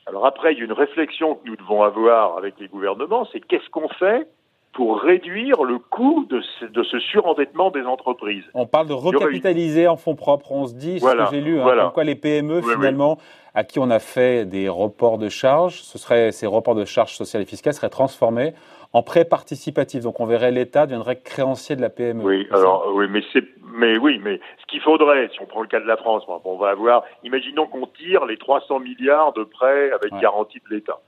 Alors 0.07 0.27
après, 0.27 0.53
il 0.53 0.59
y 0.59 0.63
a 0.63 0.65
une 0.65 0.73
réflexion 0.73 1.37
que 1.37 1.47
nous 1.47 1.57
devons 1.57 1.83
avoir 1.83 2.37
avec 2.37 2.59
les 2.59 2.69
gouvernements, 2.69 3.29
c'est 3.33 3.41
qu'est-ce 3.41 3.69
qu'on 3.71 3.89
fait 3.89 4.27
pour 4.73 5.01
réduire 5.01 5.65
le 5.65 5.79
coût 5.79 6.27
de 6.29 6.41
ce, 6.41 6.65
de 6.67 6.83
ce, 6.83 6.99
surendettement 7.01 7.71
des 7.71 7.83
entreprises. 7.83 8.45
On 8.55 8.67
parle 8.67 8.89
de 8.89 8.93
recapitaliser 8.93 9.89
en 9.89 9.97
fonds 9.97 10.15
propres. 10.15 10.53
On 10.53 10.67
se 10.67 10.75
dit, 10.75 11.01
ce 11.01 11.07
que 11.07 11.31
j'ai 11.31 11.41
lu, 11.41 11.61
hein, 11.61 11.77
pourquoi 11.83 12.05
les 12.05 12.15
PME, 12.15 12.63
finalement, 12.63 13.19
à 13.55 13.65
qui 13.65 13.79
on 13.79 13.91
a 13.91 13.99
fait 13.99 14.45
des 14.45 14.69
reports 14.69 15.19
de 15.19 15.29
charges, 15.29 15.81
ce 15.83 15.99
serait, 15.99 16.31
ces 16.31 16.47
reports 16.47 16.77
de 16.77 16.85
charges 16.85 17.15
sociales 17.15 17.43
et 17.43 17.47
fiscales 17.47 17.75
seraient 17.75 17.89
transformés 17.89 18.55
en 18.93 19.03
prêts 19.03 19.25
participatifs. 19.25 20.03
Donc 20.03 20.21
on 20.21 20.27
verrait 20.27 20.53
l'État 20.53 20.87
deviendrait 20.87 21.21
créancier 21.21 21.77
de 21.77 21.81
la 21.81 21.91
PME. 21.91 22.23
Oui, 22.23 22.49
alors 22.53 22.93
oui, 22.95 23.07
mais 23.11 23.23
c'est 23.33 23.45
mais 23.73 23.97
oui, 23.99 24.21
mais 24.23 24.41
ce 24.61 24.67
qu'il 24.67 24.81
faudrait, 24.81 25.29
si 25.33 25.41
on 25.41 25.47
prend 25.47 25.63
le 25.63 25.69
cas 25.69 25.81
de 25.81 25.87
la 25.87 25.97
France, 25.97 26.25
on 26.45 26.57
va 26.57 26.71
avoir, 26.71 27.05
imaginons 27.25 27.67
qu'on 27.67 27.87
tire 27.87 28.27
les 28.27 28.37
300 28.37 28.81
milliards 28.81 29.33
de 29.33 29.45
prêts 29.45 29.91
avec 29.93 30.13
garantie 30.21 30.61
de 30.69 30.75
l'État. 30.75 31.01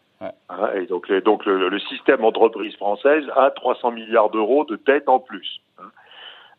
Hein, 0.48 0.70
et 0.74 0.86
donc, 0.86 1.10
donc 1.24 1.44
le, 1.46 1.78
système 1.80 2.24
entreprise 2.24 2.74
française 2.76 3.24
a 3.34 3.50
300 3.50 3.90
milliards 3.92 4.30
d'euros 4.30 4.64
de 4.64 4.76
dette 4.86 5.08
en 5.08 5.18
plus. 5.18 5.60
Hein. 5.78 5.90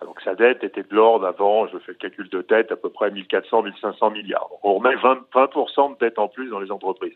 Donc 0.02 0.20
sa 0.22 0.36
dette 0.36 0.64
était 0.64 0.84
de 0.84 0.94
l'ordre 0.94 1.26
avant, 1.26 1.68
je 1.68 1.78
fais 1.80 1.94
le 1.94 1.98
calcul 1.98 2.28
de 2.30 2.42
tête, 2.42 2.72
à 2.72 2.76
peu 2.76 2.90
près 2.90 3.10
1400, 3.10 3.64
1500 3.64 4.12
milliards. 4.12 4.50
on 4.64 4.76
remet 4.76 4.96
20, 4.96 5.28
20% 5.34 5.94
de 5.94 6.00
dette 6.00 6.20
en 6.20 6.28
plus 6.28 6.50
dans 6.50 6.60
les 6.60 6.72
entreprises. 6.72 7.14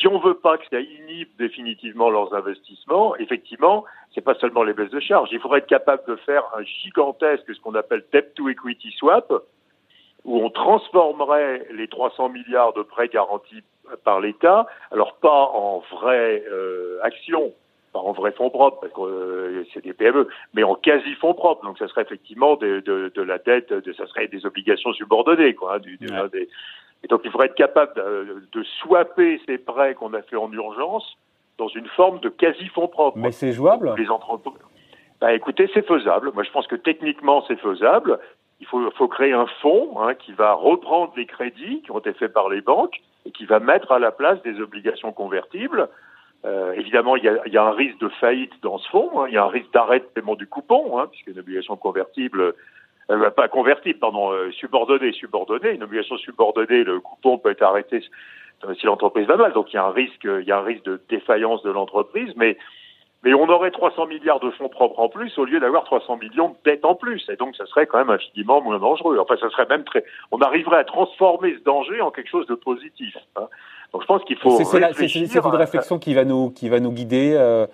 Si 0.00 0.08
on 0.08 0.18
veut 0.18 0.34
pas 0.34 0.58
que 0.58 0.64
ça 0.68 0.80
inhibe 0.80 1.28
définitivement 1.38 2.10
leurs 2.10 2.34
investissements, 2.34 3.14
effectivement, 3.16 3.84
c'est 4.14 4.20
pas 4.20 4.34
seulement 4.34 4.64
les 4.64 4.72
baisses 4.72 4.90
de 4.90 5.00
charges. 5.00 5.28
Il 5.32 5.38
faudrait 5.38 5.60
être 5.60 5.66
capable 5.66 6.02
de 6.08 6.16
faire 6.16 6.44
un 6.56 6.62
gigantesque, 6.64 7.54
ce 7.54 7.60
qu'on 7.60 7.74
appelle 7.74 8.04
debt 8.12 8.34
to 8.34 8.48
equity 8.48 8.90
swap, 8.98 9.32
où 10.24 10.42
on 10.42 10.50
transformerait 10.50 11.66
les 11.72 11.86
300 11.86 12.30
milliards 12.30 12.72
de 12.72 12.82
prêts 12.82 13.08
garantis 13.08 13.62
par 14.04 14.20
l'État, 14.20 14.66
alors 14.90 15.14
pas 15.16 15.50
en 15.52 15.82
vraies 15.90 16.42
euh, 16.50 16.98
actions, 17.02 17.52
pas 17.92 18.00
en 18.00 18.12
vrais 18.12 18.32
fonds 18.32 18.50
propres, 18.50 18.80
parce 18.80 18.92
que 18.92 19.00
euh, 19.00 19.64
c'est 19.72 19.84
des 19.84 19.92
PME, 19.92 20.28
mais 20.52 20.62
en 20.62 20.74
quasi 20.74 21.14
fonds 21.14 21.34
propres. 21.34 21.64
Donc 21.64 21.78
ça 21.78 21.88
serait 21.88 22.02
effectivement 22.02 22.56
de, 22.56 22.80
de, 22.80 23.12
de 23.14 23.22
la 23.22 23.38
dette, 23.38 23.72
de, 23.72 23.92
ça 23.92 24.06
serait 24.06 24.28
des 24.28 24.44
obligations 24.46 24.92
subordonnées, 24.92 25.54
quoi. 25.54 25.76
Hein, 25.76 25.78
du, 25.78 25.96
des, 25.96 26.48
et 27.02 27.06
donc 27.06 27.20
il 27.24 27.30
faudrait 27.30 27.48
être 27.48 27.54
capable 27.54 27.94
de, 27.94 28.46
de 28.52 28.62
swapper 28.80 29.40
ces 29.46 29.58
prêts 29.58 29.94
qu'on 29.94 30.14
a 30.14 30.22
fait 30.22 30.36
en 30.36 30.50
urgence 30.52 31.16
dans 31.58 31.68
une 31.68 31.86
forme 31.88 32.18
de 32.20 32.30
quasi 32.30 32.66
fonds 32.68 32.88
propres. 32.88 33.18
Mais 33.18 33.30
c'est 33.30 33.52
jouable? 33.52 33.94
Les 33.96 34.08
entreprises. 34.08 34.54
Bah, 35.20 35.32
écoutez, 35.32 35.70
c'est 35.72 35.86
faisable. 35.86 36.32
Moi, 36.34 36.42
je 36.42 36.50
pense 36.50 36.66
que 36.66 36.76
techniquement, 36.76 37.44
c'est 37.46 37.56
faisable. 37.56 38.18
Il 38.72 38.90
faut, 38.96 39.08
créer 39.08 39.32
un 39.32 39.46
fonds 39.60 40.00
hein, 40.00 40.14
qui 40.14 40.32
va 40.32 40.54
reprendre 40.54 41.12
les 41.16 41.26
crédits 41.26 41.82
qui 41.82 41.90
ont 41.90 41.98
été 41.98 42.14
faits 42.14 42.32
par 42.32 42.48
les 42.48 42.62
banques 42.62 43.02
et 43.26 43.30
qui 43.30 43.44
va 43.44 43.60
mettre 43.60 43.92
à 43.92 43.98
la 43.98 44.10
place 44.10 44.40
des 44.42 44.58
obligations 44.60 45.12
convertibles. 45.12 45.88
Euh, 46.46 46.72
évidemment, 46.72 47.16
il 47.16 47.24
y, 47.24 47.58
a, 47.58 47.64
un 47.64 47.72
risque 47.72 47.98
de 47.98 48.08
faillite 48.20 48.52
dans 48.62 48.78
ce 48.78 48.88
fonds. 48.88 49.20
Hein. 49.20 49.26
Il 49.28 49.34
y 49.34 49.36
a 49.36 49.44
un 49.44 49.48
risque 49.48 49.70
d'arrêt 49.72 50.00
de 50.00 50.04
paiement 50.04 50.34
du 50.34 50.46
coupon, 50.46 50.98
hein, 50.98 51.08
puisqu'une 51.10 51.38
obligation 51.38 51.76
convertible, 51.76 52.54
euh, 53.10 53.30
pas 53.30 53.48
convertible, 53.48 53.98
pardon, 53.98 54.32
euh, 54.32 54.50
subordonnée, 54.52 55.12
subordonnée. 55.12 55.72
Une 55.72 55.82
obligation 55.82 56.16
subordonnée, 56.16 56.84
le 56.84 57.00
coupon 57.00 57.38
peut 57.38 57.50
être 57.50 57.62
arrêté 57.62 58.00
si 58.78 58.86
l'entreprise 58.86 59.26
va 59.26 59.36
mal. 59.36 59.52
Donc 59.52 59.72
il 59.72 59.76
y 59.76 59.78
a 59.78 59.84
un 59.84 59.92
risque, 59.92 60.24
il 60.24 60.46
y 60.46 60.52
a 60.52 60.58
un 60.58 60.62
risque 60.62 60.84
de 60.84 61.00
défaillance 61.10 61.62
de 61.64 61.70
l'entreprise, 61.70 62.32
mais 62.36 62.56
mais 63.24 63.32
on 63.32 63.48
aurait 63.48 63.70
300 63.70 64.06
milliards 64.06 64.40
de 64.40 64.50
fonds 64.50 64.68
propres 64.68 65.00
en 65.00 65.08
plus 65.08 65.36
au 65.38 65.46
lieu 65.46 65.58
d'avoir 65.58 65.84
300 65.84 66.18
millions 66.18 66.50
de 66.50 66.70
dettes 66.70 66.84
en 66.84 66.94
plus. 66.94 67.26
Et 67.30 67.36
donc, 67.36 67.56
ça 67.56 67.64
serait 67.66 67.86
quand 67.86 67.98
même 67.98 68.10
infiniment 68.10 68.60
moins 68.60 68.78
dangereux. 68.78 69.18
Enfin, 69.18 69.36
ça 69.40 69.48
serait 69.50 69.66
même 69.66 69.84
très. 69.84 70.04
On 70.30 70.38
arriverait 70.40 70.78
à 70.78 70.84
transformer 70.84 71.54
ce 71.58 71.64
danger 71.64 72.00
en 72.02 72.10
quelque 72.10 72.28
chose 72.28 72.46
de 72.46 72.54
positif. 72.54 73.16
Hein. 73.36 73.48
Donc, 73.92 74.02
je 74.02 74.06
pense 74.06 74.22
qu'il 74.24 74.36
faut. 74.36 74.58
C'est 74.62 74.78
une 74.78 74.84
réflexion 75.54 75.98
qui 75.98 76.12
va 76.12 76.24
nous 76.24 76.50
qui 76.50 76.68
va 76.68 76.80
nous 76.80 76.92
guider. 76.92 77.34
Euh, 77.34 77.66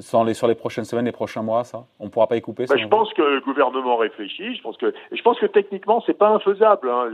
sans 0.00 0.22
les, 0.22 0.34
sur 0.34 0.46
les 0.46 0.54
prochaines 0.54 0.84
semaines, 0.84 1.06
les 1.06 1.12
prochains 1.12 1.40
mois, 1.40 1.64
ça 1.64 1.86
On 1.98 2.04
ne 2.04 2.10
pourra 2.10 2.26
pas 2.26 2.36
y 2.36 2.42
couper 2.42 2.66
bah, 2.66 2.76
Je 2.76 2.86
pense 2.86 3.10
que 3.14 3.22
le 3.22 3.40
gouvernement 3.40 3.96
réfléchit. 3.96 4.54
Je 4.54 4.60
pense 4.60 4.76
que, 4.76 4.92
je 5.10 5.22
pense 5.22 5.38
que 5.38 5.46
techniquement, 5.46 6.02
c'est 6.04 6.12
pas 6.18 6.28
infaisable, 6.28 6.90
hein, 6.90 7.08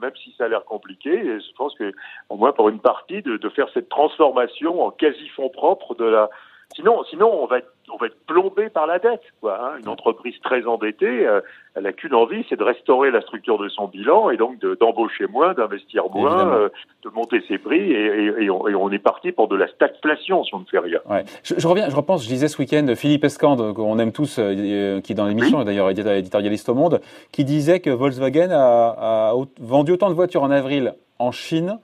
même 0.00 0.16
si 0.16 0.34
ça 0.38 0.46
a 0.46 0.48
l'air 0.48 0.64
compliqué. 0.64 1.22
Je 1.22 1.54
pense 1.58 1.74
que, 1.74 1.92
au 2.30 2.36
moins 2.36 2.52
pour 2.52 2.70
une 2.70 2.78
partie, 2.78 3.20
de, 3.20 3.36
de 3.36 3.48
faire 3.50 3.66
cette 3.74 3.90
transformation 3.90 4.82
en 4.86 4.90
quasi 4.90 5.28
fonds 5.36 5.50
propres 5.50 5.94
de 5.96 6.06
la, 6.06 6.30
Sinon, 6.74 7.04
sinon 7.08 7.30
on 7.42 7.46
va 7.46 7.58
être, 7.58 7.72
on 7.92 7.96
va 7.96 8.06
être 8.06 8.18
plombé 8.26 8.68
par 8.68 8.86
la 8.86 8.98
dette. 8.98 9.22
Quoi, 9.40 9.58
hein. 9.60 9.78
Une 9.80 9.88
entreprise 9.88 10.34
très 10.42 10.66
endettée, 10.66 11.26
euh, 11.26 11.40
elle 11.74 11.84
n'a 11.84 11.92
qu'une 11.92 12.14
envie, 12.14 12.44
c'est 12.48 12.58
de 12.58 12.64
restaurer 12.64 13.10
la 13.10 13.20
structure 13.20 13.58
de 13.58 13.68
son 13.68 13.86
bilan 13.86 14.30
et 14.30 14.36
donc 14.36 14.58
d'embaucher 14.60 15.26
moins, 15.26 15.54
d'investir 15.54 16.04
moins, 16.10 16.52
euh, 16.52 16.68
de 17.04 17.10
monter 17.10 17.42
ses 17.46 17.58
prix 17.58 17.92
et, 17.92 18.50
on, 18.50 18.90
est 18.90 18.98
parti 18.98 19.32
pour 19.32 19.48
de 19.48 19.56
la 19.56 19.68
stagflation 19.68 20.44
si 20.44 20.54
on 20.54 20.60
ne 20.60 20.64
fait 20.64 20.78
rien. 20.78 20.98
Ouais. 21.08 21.24
Je, 21.42 21.66
reviens, 21.66 21.88
je 21.88 21.96
repense, 21.96 22.24
je 22.24 22.28
disais 22.28 22.48
ce 22.48 22.58
week-end 22.58 22.86
Philippe 22.96 23.24
Escande, 23.24 23.72
qu'on 23.74 23.98
aime 23.98 24.12
tous, 24.12 24.38
euh, 24.38 25.00
qui 25.00 25.12
est 25.12 25.16
dans 25.16 25.26
l'émission 25.26 25.62
et 25.62 25.64
d'ailleurs 25.64 25.90
éditorialiste 25.90 26.68
au 26.68 26.74
Monde, 26.74 27.00
qui 27.32 27.44
disait 27.44 27.80
que 27.80 27.90
Volkswagen 27.90 28.50
a, 28.50 29.30
a, 29.30 29.34
vendu 29.60 29.92
autant 29.92 30.08
de 30.08 30.14
voitures 30.14 30.42
en 30.42 30.50
avril 30.50 30.94
en 31.18 31.30
Chine 31.30 31.78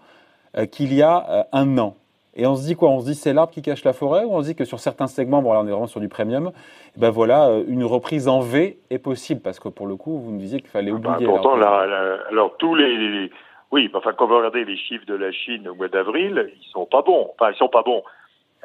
qu'il 0.72 0.92
y 0.92 1.02
a 1.02 1.46
un 1.52 1.78
an. 1.78 1.94
Et 2.34 2.46
on 2.46 2.54
se 2.54 2.64
dit 2.64 2.76
quoi? 2.76 2.90
On 2.90 3.00
se 3.00 3.06
dit 3.06 3.14
c'est 3.14 3.32
l'arbre 3.32 3.52
qui 3.52 3.62
cache 3.62 3.84
la 3.84 3.92
forêt 3.92 4.24
ou 4.24 4.32
on 4.32 4.42
se 4.42 4.48
dit 4.48 4.54
que 4.54 4.64
sur 4.64 4.78
certains 4.78 5.08
segments, 5.08 5.42
bon 5.42 5.52
là 5.52 5.60
on 5.60 5.66
est 5.66 5.70
vraiment 5.70 5.86
sur 5.86 6.00
du 6.00 6.08
premium, 6.08 6.52
ben 6.96 7.10
voilà, 7.10 7.48
euh, 7.48 7.64
une 7.66 7.84
reprise 7.84 8.28
en 8.28 8.40
V 8.40 8.78
est 8.90 8.98
possible 8.98 9.40
parce 9.40 9.58
que 9.58 9.68
pour 9.68 9.86
le 9.86 9.96
coup, 9.96 10.18
vous 10.18 10.30
me 10.30 10.38
disiez 10.38 10.60
qu'il 10.60 10.70
fallait 10.70 10.92
oublier. 10.92 11.12
Bah, 11.12 11.24
pourtant, 11.24 11.60
alors 11.60 12.56
tous 12.58 12.74
les, 12.74 13.30
oui, 13.72 13.90
enfin 13.94 14.12
quand 14.12 14.26
vous 14.26 14.36
regardez 14.36 14.64
les 14.64 14.76
chiffres 14.76 15.06
de 15.06 15.14
la 15.14 15.30
Chine 15.32 15.68
au 15.68 15.74
mois 15.74 15.88
d'avril, 15.88 16.50
ils 16.60 16.70
sont 16.70 16.86
pas 16.86 17.02
bons. 17.02 17.30
Enfin, 17.34 17.52
ils 17.52 17.56
sont 17.56 17.68
pas 17.68 17.82
bons. 17.82 18.02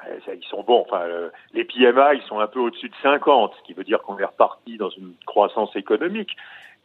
Euh, 0.07 0.17
ils 0.33 0.47
sont 0.47 0.63
bons. 0.63 0.85
Enfin, 0.87 1.01
euh, 1.01 1.29
les 1.53 1.63
PMA, 1.63 2.15
ils 2.15 2.21
sont 2.23 2.39
un 2.39 2.47
peu 2.47 2.59
au-dessus 2.59 2.89
de 2.89 2.95
50, 3.03 3.53
ce 3.57 3.63
qui 3.63 3.73
veut 3.73 3.83
dire 3.83 4.01
qu'on 4.01 4.17
est 4.17 4.25
reparti 4.25 4.77
dans 4.77 4.89
une 4.89 5.13
croissance 5.25 5.75
économique. 5.75 6.35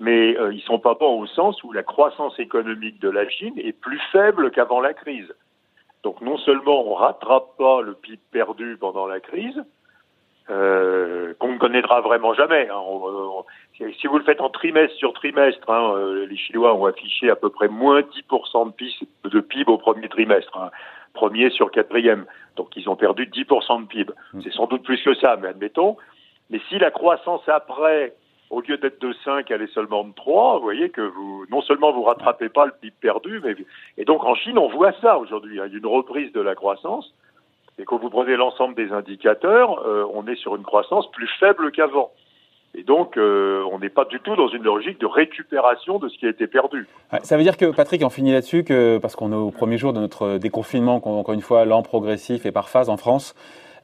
Mais 0.00 0.36
euh, 0.38 0.52
ils 0.52 0.62
sont 0.62 0.78
pas 0.78 0.94
bons 0.94 1.20
au 1.20 1.26
sens 1.26 1.62
où 1.62 1.72
la 1.72 1.82
croissance 1.82 2.38
économique 2.38 3.00
de 3.00 3.10
la 3.10 3.28
Chine 3.28 3.54
est 3.58 3.72
plus 3.72 4.00
faible 4.12 4.50
qu'avant 4.50 4.80
la 4.80 4.94
crise. 4.94 5.32
Donc 6.02 6.20
non 6.20 6.38
seulement 6.38 6.86
on 6.86 6.94
rattrape 6.94 7.56
pas 7.58 7.82
le 7.82 7.94
PIB 7.94 8.20
perdu 8.30 8.76
pendant 8.80 9.06
la 9.06 9.20
crise, 9.20 9.62
euh, 10.48 11.34
qu'on 11.38 11.52
ne 11.52 11.58
connaîtra 11.58 12.00
vraiment 12.00 12.34
jamais. 12.34 12.68
Hein. 12.70 12.82
si 14.00 14.06
vous 14.06 14.18
le 14.18 14.24
faites 14.24 14.40
en 14.40 14.48
trimestre 14.48 14.96
sur 14.96 15.12
trimestre, 15.12 15.68
hein, 15.70 15.92
euh, 15.94 16.26
les 16.26 16.36
Chinois 16.36 16.74
ont 16.74 16.86
affiché 16.86 17.30
à 17.30 17.36
peu 17.36 17.50
près 17.50 17.68
moins 17.68 18.00
10% 18.00 18.66
de 18.66 18.72
PIB, 18.72 19.08
de 19.24 19.40
PIB 19.40 19.70
au 19.70 19.78
premier 19.78 20.08
trimestre, 20.08 20.56
hein, 20.56 20.70
premier 21.12 21.50
sur 21.50 21.70
quatrième. 21.70 22.24
Donc 22.56 22.74
ils 22.76 22.88
ont 22.88 22.96
perdu 22.96 23.26
10% 23.26 23.82
de 23.82 23.86
PIB. 23.86 24.12
Mm. 24.32 24.40
C'est 24.42 24.52
sans 24.52 24.66
doute 24.66 24.82
plus 24.82 25.02
que 25.02 25.14
ça, 25.14 25.36
mais 25.36 25.48
admettons. 25.48 25.96
Mais 26.48 26.60
si 26.68 26.78
la 26.78 26.90
croissance 26.90 27.46
après 27.46 28.14
au 28.50 28.60
lieu 28.60 28.76
d'être 28.76 29.00
de 29.00 29.14
5, 29.24 29.50
elle 29.50 29.62
est 29.62 29.72
seulement 29.72 30.04
de 30.04 30.12
3. 30.12 30.56
Vous 30.56 30.62
voyez 30.62 30.90
que 30.90 31.00
vous, 31.00 31.46
non 31.50 31.62
seulement 31.62 31.92
vous 31.92 32.02
rattrapez 32.02 32.48
pas 32.48 32.66
le 32.66 32.72
PIB 32.80 32.94
perdu, 33.00 33.40
mais 33.44 33.54
et 33.96 34.04
donc 34.04 34.24
en 34.24 34.34
Chine, 34.34 34.58
on 34.58 34.68
voit 34.68 34.92
ça 35.00 35.18
aujourd'hui. 35.18 35.60
Hein. 35.60 35.66
Il 35.70 35.78
une 35.78 35.86
reprise 35.86 36.32
de 36.32 36.40
la 36.40 36.54
croissance. 36.54 37.14
Et 37.78 37.84
quand 37.84 37.96
vous 37.96 38.10
prenez 38.10 38.36
l'ensemble 38.36 38.74
des 38.74 38.92
indicateurs, 38.92 39.86
euh, 39.86 40.04
on 40.12 40.26
est 40.26 40.36
sur 40.36 40.54
une 40.56 40.64
croissance 40.64 41.10
plus 41.12 41.28
faible 41.38 41.70
qu'avant. 41.70 42.10
Et 42.74 42.82
donc, 42.82 43.16
euh, 43.16 43.64
on 43.72 43.78
n'est 43.78 43.88
pas 43.88 44.04
du 44.04 44.20
tout 44.20 44.36
dans 44.36 44.48
une 44.48 44.62
logique 44.62 45.00
de 45.00 45.06
récupération 45.06 45.98
de 45.98 46.08
ce 46.08 46.18
qui 46.18 46.26
a 46.26 46.28
été 46.28 46.46
perdu. 46.46 46.86
ça 47.22 47.36
veut 47.36 47.42
dire 47.42 47.56
que, 47.56 47.74
Patrick, 47.74 48.04
on 48.04 48.10
finit 48.10 48.32
là-dessus, 48.32 48.64
que, 48.64 48.98
parce 48.98 49.16
qu'on 49.16 49.32
est 49.32 49.36
au 49.36 49.50
premier 49.50 49.76
jour 49.76 49.92
de 49.92 49.98
notre 49.98 50.38
déconfinement, 50.38 50.96
encore 50.96 51.34
une 51.34 51.40
fois, 51.40 51.64
lent, 51.64 51.82
progressif 51.82 52.46
et 52.46 52.52
par 52.52 52.68
phase 52.68 52.88
en 52.88 52.96
France, 52.96 53.34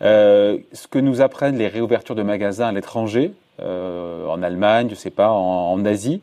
euh, 0.03 0.59
ce 0.73 0.87
que 0.87 0.99
nous 0.99 1.21
apprennent 1.21 1.57
les 1.57 1.69
réouvertures 1.69 2.15
de 2.15 2.23
magasins 2.23 2.69
à 2.69 2.73
l'étranger, 2.73 3.33
en 3.61 4.43
Allemagne, 4.43 4.89
je 4.91 4.95
sais 4.95 5.11
pas, 5.11 5.31
en, 5.31 5.85
Asie, 5.85 6.23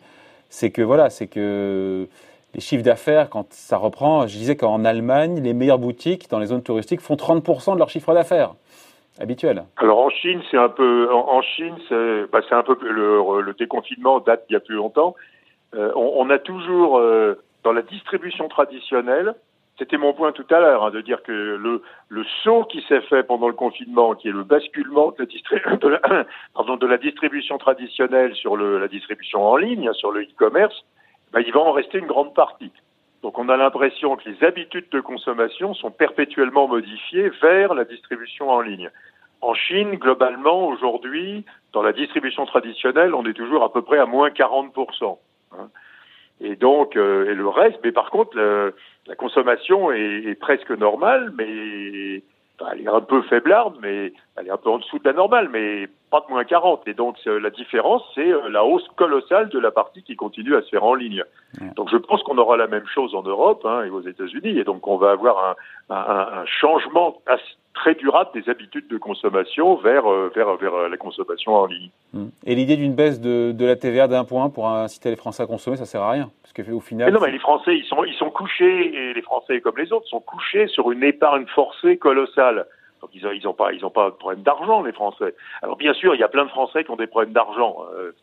c'est 0.49 0.71
que 0.71 0.81
voilà, 0.81 1.09
c'est 1.09 1.27
que 1.27 2.07
les 2.53 2.61
chiffres 2.61 2.83
d'affaires, 2.83 3.29
quand 3.29 3.51
ça 3.51 3.77
reprend, 3.77 4.27
je 4.27 4.37
disais 4.37 4.55
qu'en 4.55 4.85
Allemagne, 4.85 5.41
les 5.41 5.53
meilleures 5.53 5.79
boutiques 5.79 6.29
dans 6.29 6.39
les 6.39 6.47
zones 6.47 6.61
touristiques 6.61 7.01
font 7.01 7.15
30% 7.15 7.73
de 7.73 7.79
leur 7.79 7.89
chiffre 7.89 8.13
d'affaires 8.13 8.53
habituel. 9.19 9.63
Alors 9.77 9.99
en 9.99 10.09
Chine, 10.09 10.41
c'est 10.49 10.57
un 10.57 10.69
peu, 10.69 11.11
en, 11.13 11.41
Chine, 11.41 11.75
c'est 11.89 12.31
bah, 12.31 12.41
un 12.51 12.63
peu 12.63 12.77
le, 12.81 13.53
déconfinement 13.57 14.19
date 14.19 14.45
d'il 14.47 14.53
y 14.53 14.57
a 14.57 14.59
plus 14.59 14.75
longtemps. 14.75 15.15
Euh, 15.75 15.91
on, 15.95 16.13
on, 16.17 16.29
a 16.29 16.39
toujours 16.39 16.97
euh, 16.97 17.35
dans 17.63 17.73
la 17.73 17.81
distribution 17.81 18.47
traditionnelle 18.47 19.33
c'était 19.77 19.97
mon 19.97 20.13
point 20.13 20.31
tout 20.31 20.45
à 20.51 20.59
l'heure, 20.59 20.85
hein, 20.85 20.91
de 20.91 21.01
dire 21.01 21.23
que 21.23 21.31
le, 21.31 21.81
le 22.09 22.23
saut 22.43 22.63
qui 22.65 22.81
s'est 22.87 23.01
fait 23.01 23.23
pendant 23.23 23.47
le 23.47 23.53
confinement, 23.53 24.13
qui 24.13 24.27
est 24.27 24.31
le 24.31 24.43
basculement 24.43 25.13
de 25.17 26.87
la, 26.87 26.97
distribution 26.97 27.57
traditionnelle 27.57 28.35
sur 28.35 28.55
le, 28.55 28.77
la 28.77 28.87
distribution 28.87 29.45
en 29.47 29.57
ligne, 29.57 29.91
sur 29.93 30.11
le 30.11 30.21
e-commerce, 30.21 30.85
ben, 31.31 31.41
il 31.45 31.51
va 31.51 31.61
en 31.61 31.71
rester 31.71 31.97
une 31.97 32.05
grande 32.05 32.33
partie. 32.35 32.71
Donc 33.23 33.39
on 33.39 33.49
a 33.49 33.57
l'impression 33.57 34.15
que 34.17 34.29
les 34.29 34.43
habitudes 34.43 34.89
de 34.91 34.99
consommation 34.99 35.73
sont 35.73 35.91
perpétuellement 35.91 36.67
modifiées 36.67 37.29
vers 37.41 37.73
la 37.73 37.85
distribution 37.85 38.49
en 38.49 38.61
ligne. 38.61 38.91
En 39.41 39.53
Chine, 39.55 39.95
globalement, 39.95 40.67
aujourd'hui, 40.67 41.45
dans 41.73 41.81
la 41.81 41.93
distribution 41.93 42.45
traditionnelle, 42.45 43.13
on 43.13 43.25
est 43.25 43.33
toujours 43.33 43.63
à 43.63 43.73
peu 43.73 43.81
près 43.81 43.97
à 43.97 44.05
moins 44.05 44.29
40%. 44.29 45.17
Hein. 45.53 45.69
Et 46.43 46.57
donc, 46.57 46.97
euh, 46.97 47.31
et 47.31 47.35
le 47.35 47.47
reste, 47.47 47.79
mais 47.83 47.93
par 47.93 48.11
contre, 48.11 48.37
la 49.07 49.15
consommation 49.15 49.91
est, 49.91 50.25
est, 50.27 50.35
presque 50.35 50.71
normale, 50.71 51.33
mais 51.37 52.21
elle 52.71 52.81
est 52.81 52.87
un 52.87 53.01
peu 53.01 53.21
faiblarde, 53.23 53.77
mais 53.81 54.13
elle 54.37 54.47
est 54.47 54.51
un 54.51 54.57
peu 54.57 54.69
en 54.69 54.79
dessous 54.79 54.99
de 54.99 55.03
la 55.05 55.13
normale, 55.13 55.49
mais 55.51 55.87
pas 56.09 56.21
de 56.21 56.31
moins 56.31 56.43
40. 56.43 56.87
Et 56.87 56.93
donc 56.93 57.17
la 57.25 57.49
différence, 57.49 58.01
c'est 58.15 58.31
la 58.49 58.63
hausse 58.63 58.87
colossale 58.95 59.49
de 59.49 59.59
la 59.59 59.71
partie 59.71 60.03
qui 60.03 60.15
continue 60.15 60.55
à 60.55 60.61
se 60.61 60.69
faire 60.69 60.83
en 60.83 60.95
ligne. 60.95 61.23
Donc 61.75 61.89
je 61.91 61.97
pense 61.97 62.23
qu'on 62.23 62.37
aura 62.37 62.57
la 62.57 62.67
même 62.67 62.87
chose 62.87 63.13
en 63.15 63.21
Europe 63.21 63.65
hein, 63.65 63.83
et 63.83 63.89
aux 63.89 64.01
États-Unis, 64.01 64.57
et 64.57 64.63
donc 64.63 64.87
on 64.87 64.97
va 64.97 65.11
avoir 65.11 65.55
un, 65.89 65.95
un, 65.95 66.39
un 66.41 66.45
changement 66.45 67.21
très 67.73 67.95
durable 67.95 68.29
des 68.33 68.49
habitudes 68.49 68.87
de 68.87 68.97
consommation 68.97 69.75
vers, 69.75 70.07
vers, 70.35 70.55
vers 70.57 70.89
la 70.89 70.97
consommation 70.97 71.55
en 71.55 71.65
ligne. 71.65 71.89
Mmh. 72.13 72.25
Et 72.45 72.55
l'idée 72.55 72.77
d'une 72.77 72.93
baisse 72.93 73.19
de, 73.19 73.51
de 73.51 73.65
la 73.65 73.75
TVA 73.75 74.07
d'un 74.07 74.25
point 74.25 74.49
pour 74.49 74.67
inciter 74.67 75.09
les 75.09 75.15
Français 75.15 75.43
à 75.43 75.47
consommer, 75.47 75.77
ça 75.77 75.85
sert 75.85 76.01
à 76.01 76.11
rien, 76.11 76.29
parce 76.41 76.53
que 76.53 76.71
au 76.71 76.79
final. 76.79 77.07
Mais 77.07 77.11
non, 77.11 77.23
mais 77.23 77.31
les 77.31 77.39
Français, 77.39 77.75
ils 77.75 77.85
sont, 77.85 78.03
ils 78.03 78.13
sont 78.15 78.29
couchés, 78.29 78.95
et 78.95 79.13
les 79.13 79.21
Français 79.21 79.61
comme 79.61 79.77
les 79.77 79.91
autres 79.91 80.07
sont 80.07 80.19
couchés 80.19 80.67
sur 80.67 80.91
une 80.91 81.03
épargne 81.03 81.45
forcée 81.47 81.97
colossale. 81.97 82.65
Donc 83.03 83.09
ils 83.13 83.43
n'ont 83.43 83.49
ont 83.49 83.53
pas, 83.53 83.69
pas 83.93 84.09
de 84.11 84.15
problème 84.15 84.43
d'argent, 84.43 84.81
les 84.81 84.93
Français. 84.93 85.35
Alors 85.61 85.75
bien 85.75 85.93
sûr, 85.93 86.15
il 86.15 86.21
y 86.21 86.23
a 86.23 86.29
plein 86.29 86.45
de 86.45 86.49
Français 86.49 86.85
qui 86.85 86.91
ont 86.91 86.95
des 86.95 87.07
problèmes 87.07 87.33
d'argent, 87.33 87.79
euh, 87.97 88.13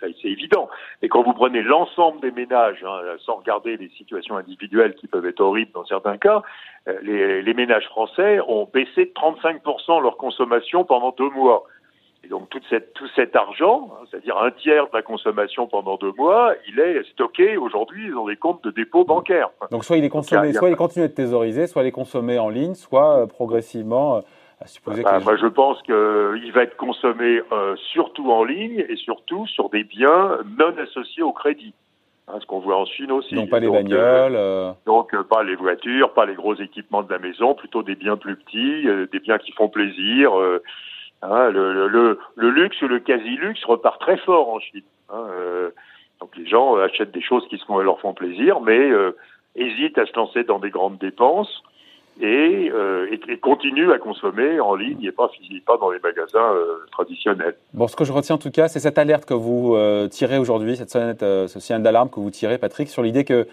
c'est 0.00 0.28
évident. 0.28 0.70
Et 1.02 1.10
quand 1.10 1.22
vous 1.22 1.34
prenez 1.34 1.60
l'ensemble 1.60 2.20
des 2.20 2.30
ménages, 2.30 2.82
hein, 2.88 3.00
sans 3.18 3.34
regarder 3.34 3.76
les 3.76 3.90
situations 3.90 4.38
individuelles 4.38 4.94
qui 4.94 5.08
peuvent 5.08 5.26
être 5.26 5.40
horribles 5.40 5.72
dans 5.74 5.84
certains 5.84 6.16
cas, 6.16 6.42
euh, 6.88 6.98
les, 7.02 7.42
les 7.42 7.54
ménages 7.54 7.86
français 7.88 8.40
ont 8.48 8.66
baissé 8.72 9.04
de 9.04 9.12
35% 9.12 10.02
leur 10.02 10.16
consommation 10.16 10.84
pendant 10.84 11.10
deux 11.10 11.28
mois. 11.28 11.64
Et 12.24 12.28
donc 12.28 12.48
toute 12.48 12.62
cette, 12.70 12.94
tout 12.94 13.08
cet 13.14 13.36
argent, 13.36 13.90
hein, 13.92 14.04
c'est-à-dire 14.10 14.38
un 14.38 14.50
tiers 14.50 14.86
de 14.86 14.90
la 14.94 15.02
consommation 15.02 15.66
pendant 15.66 15.96
deux 15.96 16.12
mois, 16.16 16.54
il 16.68 16.80
est 16.80 17.02
stocké 17.12 17.56
aujourd'hui 17.56 18.10
dans 18.10 18.26
des 18.26 18.36
comptes 18.36 18.64
de 18.64 18.70
dépôt 18.70 19.04
bancaires. 19.04 19.50
Donc 19.70 19.84
soit 19.84 19.98
il 19.98 20.04
est 20.04 20.08
consommé, 20.08 20.52
soit 20.52 20.70
il 20.70 20.76
continue 20.76 21.02
à 21.02 21.06
être 21.06 21.14
thésaurisé, 21.14 21.66
soit 21.66 21.82
il 21.82 21.88
est 21.88 21.92
consommé 21.92 22.38
en 22.38 22.48
ligne, 22.48 22.74
soit 22.74 23.18
euh, 23.18 23.26
progressivement. 23.26 24.16
Euh, 24.16 24.20
à 24.60 24.68
supposer 24.68 25.02
bah, 25.02 25.18
Moi, 25.18 25.36
je 25.36 25.48
pense 25.48 25.82
qu'il 25.82 26.52
va 26.52 26.62
être 26.62 26.76
consommé 26.76 27.42
euh, 27.52 27.74
surtout 27.92 28.30
en 28.30 28.44
ligne 28.44 28.84
et 28.88 28.96
surtout 28.96 29.48
sur 29.48 29.68
des 29.68 29.82
biens 29.82 30.38
non 30.58 30.72
associés 30.78 31.24
au 31.24 31.32
crédit. 31.32 31.74
Hein, 32.28 32.38
ce 32.40 32.46
qu'on 32.46 32.60
voit 32.60 32.78
en 32.78 32.86
Chine 32.86 33.10
aussi. 33.10 33.34
Donc 33.34 33.50
pas 33.50 33.58
les 33.58 33.68
bagnoles. 33.68 34.38
Donc 34.86 35.14
pas 35.24 35.42
les 35.42 35.56
voitures, 35.56 36.14
pas 36.14 36.24
les 36.24 36.34
gros 36.34 36.54
équipements 36.54 37.02
de 37.02 37.12
la 37.12 37.18
maison, 37.18 37.54
plutôt 37.54 37.82
des 37.82 37.96
biens 37.96 38.16
plus 38.16 38.36
petits, 38.36 38.86
des 39.12 39.18
biens 39.18 39.38
qui 39.38 39.52
font 39.52 39.68
plaisir. 39.68 40.32
Hein, 41.30 41.50
le, 41.50 42.18
luxe 42.36 42.80
ou 42.82 42.88
le 42.88 43.00
quasi-luxe 43.00 43.64
repart 43.64 44.00
très 44.00 44.18
fort 44.18 44.50
en 44.50 44.60
Chine. 44.60 44.82
Euh, 45.12 45.70
donc 46.20 46.36
les 46.36 46.46
gens 46.46 46.76
achètent 46.76 47.12
des 47.12 47.22
choses 47.22 47.46
qui 47.48 47.58
leur 47.68 47.98
font 48.00 48.12
plaisir, 48.12 48.60
mais 48.60 48.78
euh, 48.78 49.16
hésitent 49.56 49.98
à 49.98 50.06
se 50.06 50.14
lancer 50.16 50.44
dans 50.44 50.58
des 50.58 50.70
grandes 50.70 50.98
dépenses 50.98 51.62
et, 52.20 52.70
euh, 52.72 53.06
continuent 53.40 53.90
à 53.90 53.98
consommer 53.98 54.60
en 54.60 54.74
ligne 54.74 55.02
et 55.02 55.12
pas, 55.12 55.30
pas 55.66 55.76
dans 55.78 55.90
les 55.90 55.98
magasins 55.98 56.52
euh, 56.54 56.84
traditionnels. 56.92 57.56
Bon, 57.72 57.88
ce 57.88 57.96
que 57.96 58.04
je 58.04 58.12
retiens 58.12 58.36
en 58.36 58.38
tout 58.38 58.50
cas, 58.50 58.68
c'est 58.68 58.80
cette 58.80 58.98
alerte 58.98 59.24
que 59.24 59.34
vous 59.34 59.74
euh, 59.74 60.08
tirez 60.08 60.38
aujourd'hui, 60.38 60.76
cette 60.76 60.90
sonnette, 60.90 61.20
ce 61.20 61.58
signal 61.58 61.82
d'alarme 61.82 62.10
que 62.10 62.20
vous 62.20 62.30
tirez, 62.30 62.58
Patrick, 62.58 62.88
sur 62.88 63.02
l'idée 63.02 63.24
que 63.24 63.46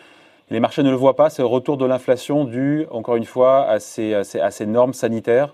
les 0.50 0.60
marchés 0.60 0.84
ne 0.84 0.90
le 0.90 0.96
voient 0.98 1.16
pas, 1.16 1.30
le 1.38 1.46
retour 1.46 1.78
de 1.78 1.86
l'inflation 1.86 2.44
dû, 2.44 2.86
encore 2.92 3.16
une 3.16 3.26
fois, 3.26 3.62
à 3.64 3.80
ces 3.80 4.66
normes 4.66 4.94
sanitaires 4.94 5.54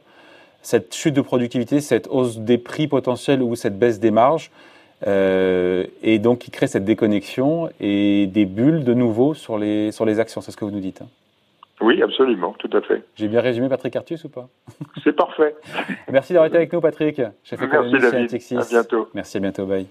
cette 0.68 0.94
chute 0.94 1.14
de 1.14 1.22
productivité, 1.22 1.80
cette 1.80 2.10
hausse 2.12 2.40
des 2.40 2.58
prix 2.58 2.90
potentiels 2.90 3.42
ou 3.42 3.56
cette 3.56 3.80
baisse 3.80 4.02
des 4.02 4.12
marges, 4.12 4.52
euh, 5.08 5.86
et 6.04 6.20
donc 6.20 6.40
qui 6.40 6.52
crée 6.52 6.68
cette 6.68 6.84
déconnexion 6.84 7.70
et 7.80 8.28
des 8.28 8.44
bulles 8.44 8.84
de 8.84 8.94
nouveau 8.94 9.34
sur 9.34 9.58
les, 9.58 9.94
sur 9.94 10.04
les 10.04 10.20
actions. 10.20 10.42
C'est 10.42 10.52
ce 10.52 10.58
que 10.58 10.66
vous 10.66 10.72
nous 10.72 10.82
dites. 10.82 11.02
Hein. 11.02 11.08
Oui, 11.80 12.02
absolument, 12.02 12.54
tout 12.60 12.70
à 12.76 12.82
fait. 12.82 13.02
J'ai 13.16 13.30
bien 13.30 13.40
résumé 13.40 13.70
Patrick 13.70 13.96
Artus 13.96 14.26
ou 14.26 14.30
pas? 14.30 14.50
C'est 15.06 15.16
parfait. 15.16 15.56
Merci 16.12 16.34
d'avoir 16.34 16.48
été 16.48 16.58
avec 16.58 16.74
nous, 16.74 16.82
Patrick. 16.82 17.22
Chef 17.46 17.62
Merci 17.62 17.98
David. 18.00 18.58
À 18.58 18.66
bientôt. 18.70 19.08
Merci, 19.14 19.38
à 19.38 19.40
bientôt. 19.40 19.66
Bye. 19.66 19.88